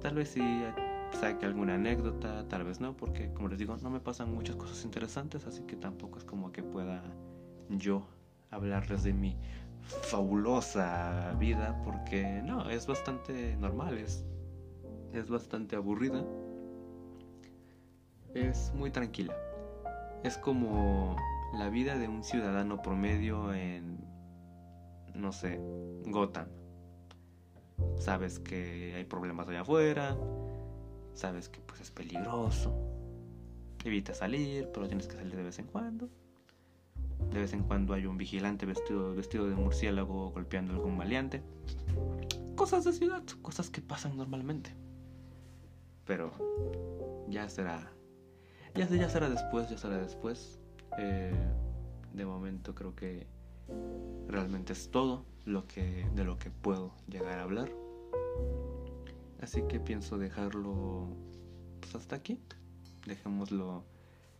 Tal 0.00 0.14
vez 0.14 0.28
sí 0.28 0.64
saque 1.18 1.46
alguna 1.46 1.74
anécdota, 1.74 2.46
tal 2.48 2.64
vez 2.64 2.80
no, 2.80 2.96
porque 2.96 3.32
como 3.32 3.48
les 3.48 3.58
digo, 3.58 3.76
no 3.78 3.90
me 3.90 4.00
pasan 4.00 4.32
muchas 4.32 4.56
cosas 4.56 4.84
interesantes, 4.84 5.44
así 5.46 5.62
que 5.62 5.76
tampoco 5.76 6.18
es 6.18 6.24
como 6.24 6.52
que 6.52 6.62
pueda 6.62 7.02
yo 7.68 8.06
hablarles 8.50 9.02
de 9.02 9.12
mi 9.12 9.36
fabulosa 10.02 11.34
vida, 11.38 11.80
porque 11.84 12.42
no, 12.44 12.70
es 12.70 12.86
bastante 12.86 13.56
normal, 13.56 13.98
es, 13.98 14.24
es 15.12 15.28
bastante 15.28 15.74
aburrida, 15.74 16.24
es 18.34 18.72
muy 18.74 18.90
tranquila. 18.90 19.34
Es 20.22 20.38
como 20.38 21.16
la 21.54 21.70
vida 21.70 21.96
de 21.96 22.06
un 22.06 22.22
ciudadano 22.22 22.82
promedio 22.82 23.52
en, 23.52 23.98
no 25.14 25.32
sé, 25.32 25.60
Gotham 26.06 26.48
sabes 27.98 28.38
que 28.38 28.94
hay 28.96 29.04
problemas 29.04 29.48
allá 29.48 29.60
afuera, 29.60 30.16
sabes 31.14 31.48
que 31.48 31.60
pues 31.60 31.80
es 31.80 31.90
peligroso, 31.90 32.74
evita 33.84 34.14
salir, 34.14 34.68
pero 34.72 34.86
tienes 34.86 35.06
que 35.06 35.16
salir 35.16 35.36
de 35.36 35.42
vez 35.42 35.58
en 35.58 35.66
cuando. 35.66 36.08
De 37.32 37.40
vez 37.40 37.52
en 37.52 37.64
cuando 37.64 37.94
hay 37.94 38.06
un 38.06 38.16
vigilante 38.16 38.64
vestido, 38.64 39.14
vestido 39.14 39.48
de 39.48 39.54
murciélago 39.54 40.30
golpeando 40.30 40.72
a 40.72 40.76
algún 40.76 40.96
maleante. 40.96 41.42
Cosas 42.54 42.84
de 42.84 42.92
ciudad, 42.92 43.22
cosas 43.42 43.70
que 43.70 43.80
pasan 43.80 44.16
normalmente. 44.16 44.72
Pero 46.06 46.32
ya 47.28 47.48
será. 47.48 47.92
Ya, 48.74 48.86
ya 48.88 49.08
será 49.10 49.28
después, 49.28 49.68
ya 49.68 49.76
será 49.76 49.98
después. 49.98 50.60
Eh, 50.96 51.34
de 52.12 52.24
momento 52.24 52.74
creo 52.74 52.94
que 52.94 53.26
realmente 54.28 54.72
es 54.72 54.90
todo 54.90 55.24
lo 55.44 55.66
que, 55.66 56.08
de 56.14 56.24
lo 56.24 56.38
que 56.38 56.50
puedo 56.50 56.92
llegar 57.08 57.38
a 57.38 57.42
hablar. 57.42 57.70
Así 59.40 59.62
que 59.62 59.80
pienso 59.80 60.18
dejarlo 60.18 61.08
pues, 61.80 61.94
hasta 61.94 62.16
aquí. 62.16 62.40
Dejémoslo 63.06 63.84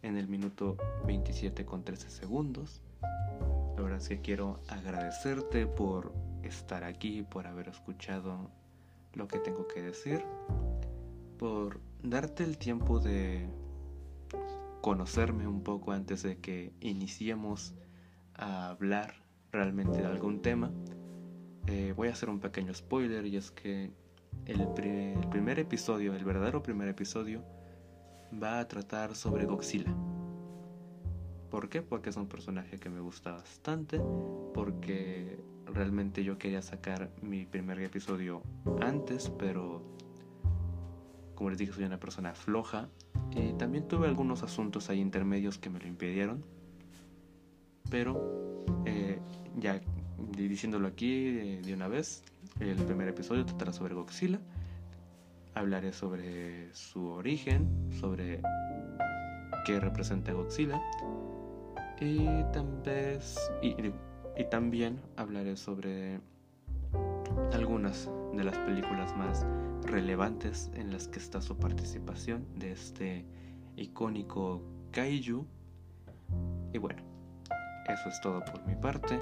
en 0.03 0.17
el 0.17 0.29
minuto 0.29 0.77
27 1.07 1.65
con 1.65 1.85
13 1.85 2.11
segundos. 2.11 2.83
La 3.77 3.83
verdad 3.83 3.99
es 3.99 4.09
que 4.09 4.21
quiero 4.21 4.61
agradecerte 4.69 5.67
por 5.67 6.13
estar 6.43 6.85
aquí, 6.85 7.23
por 7.23 7.47
haber 7.47 7.69
escuchado 7.69 8.51
lo 9.15 9.29
que 9.29 9.39
tengo 9.39 9.67
que 9.69 9.83
decir, 9.83 10.25
por 11.39 11.81
darte 12.03 12.45
el 12.45 12.59
tiempo 12.59 12.99
de 12.99 13.49
conocerme 14.81 15.47
un 15.47 15.63
poco 15.63 15.93
antes 15.93 16.23
de 16.23 16.39
que 16.39 16.73
iniciemos 16.81 17.75
a 18.39 18.71
hablar 18.71 19.15
realmente 19.53 19.99
de 19.99 20.07
algún 20.07 20.41
tema. 20.41 20.73
Eh, 21.67 21.93
voy 21.95 22.09
a 22.09 22.13
hacer 22.13 22.31
un 22.31 22.41
pequeño 22.41 22.73
spoiler 22.73 23.27
y 23.27 23.37
es 23.37 23.51
que 23.51 23.91
el, 24.47 24.67
primer 25.31 25.59
episodio, 25.59 26.15
el 26.15 26.25
verdadero 26.25 26.63
primer 26.63 26.89
episodio, 26.89 27.45
va 28.43 28.61
a 28.61 28.69
tratar 28.69 29.15
sobre 29.15 29.45
Godzilla. 29.45 29.95
¿Por 31.51 31.69
qué? 31.69 31.83
Porque 31.83 32.11
es 32.11 32.17
un 32.17 32.29
personaje 32.29 32.79
que 32.79 32.89
me 32.89 33.01
gusta 33.01 33.33
bastante, 33.33 34.01
porque 34.55 35.39
realmente 35.67 36.25
yo 36.25 36.39
quería 36.39 36.63
sacar 36.63 37.11
mi 37.21 37.45
primer 37.45 37.81
episodio 37.81 38.43
antes, 38.81 39.31
pero 39.39 39.83
como 41.35 41.51
les 41.51 41.59
dije 41.59 41.73
soy 41.73 41.85
una 41.85 42.01
persona 42.01 42.35
floja 42.35 42.89
también 43.59 43.87
tuve 43.87 44.07
algunos 44.07 44.43
asuntos 44.43 44.91
ahí 44.91 45.01
intermedios 45.01 45.59
que 45.59 45.71
me 45.71 45.79
lo 45.79 45.87
impidieron, 45.87 46.45
pero 47.91 48.65
eh, 48.85 49.19
ya 49.57 49.81
diciéndolo 50.37 50.89
aquí 50.89 51.61
de, 51.63 51.75
una 51.75 51.89
vez, 51.89 52.23
el 52.61 52.77
primer 52.77 53.09
episodio 53.09 53.45
tratará 53.45 53.73
sobre 53.73 53.95
Godzilla. 53.95 54.41
Hablaré 55.55 55.93
sobre 55.93 56.73
su 56.75 57.09
origen, 57.09 57.91
sobre 57.99 58.41
qué 59.67 59.81
representa 59.81 60.33
Godzilla. 60.33 60.81
Y, 62.01 62.27
también 64.51 65.01
hablaré 65.17 65.57
sobre 65.57 66.21
algunas 67.53 68.09
de 68.35 68.45
las 68.45 68.57
películas 68.59 69.17
más 69.17 69.45
relevantes 69.83 70.71
en 70.75 70.93
las 70.93 71.09
que 71.09 71.19
está 71.19 71.43
su 71.43 71.57
participación 71.57 72.47
de 72.57 72.73
este 72.73 73.25
icónico 73.77 74.63
kaiju. 74.93 75.45
Y 76.73 76.79
bueno, 76.79 77.03
eso 77.89 78.09
es 78.09 78.21
todo 78.21 78.45
por 78.45 78.65
mi 78.67 78.75
parte. 78.75 79.21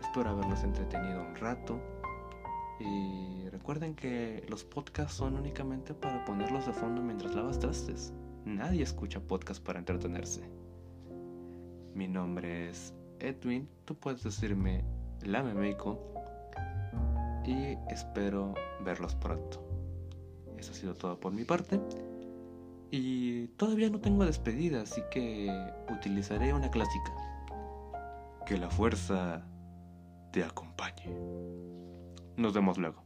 Espero 0.00 0.30
haberlos 0.30 0.62
entretenido 0.62 1.22
un 1.22 1.34
rato. 1.36 1.80
Y 2.78 3.48
recuerden 3.50 3.94
que 3.94 4.44
los 4.48 4.64
podcasts 4.64 5.14
son 5.14 5.36
únicamente 5.36 5.94
para 5.94 6.24
ponerlos 6.24 6.66
de 6.66 6.72
fondo 6.72 7.00
mientras 7.00 7.34
lavas 7.34 7.58
trastes. 7.58 8.12
Nadie 8.44 8.82
escucha 8.82 9.20
podcasts 9.20 9.62
para 9.62 9.78
entretenerse. 9.78 10.42
Mi 11.94 12.08
nombre 12.08 12.70
es 12.70 12.92
Edwin, 13.20 13.68
tú 13.84 13.94
puedes 13.94 14.22
decirme 14.22 14.84
Lamemeiko 15.22 16.12
y 17.44 17.76
espero 17.90 18.54
verlos 18.84 19.14
pronto. 19.14 19.62
Eso 20.58 20.72
ha 20.72 20.74
sido 20.74 20.94
todo 20.94 21.18
por 21.20 21.32
mi 21.32 21.44
parte. 21.44 21.80
Y 22.90 23.48
todavía 23.56 23.88
no 23.88 24.00
tengo 24.00 24.24
despedida, 24.24 24.82
así 24.82 25.00
que 25.10 25.50
utilizaré 25.90 26.52
una 26.52 26.70
clásica. 26.70 27.12
Que 28.46 28.58
la 28.58 28.68
fuerza 28.70 29.42
te 30.32 30.44
acompañe. 30.44 31.08
Nos 32.36 32.52
vemos 32.52 32.78
luego. 32.78 33.01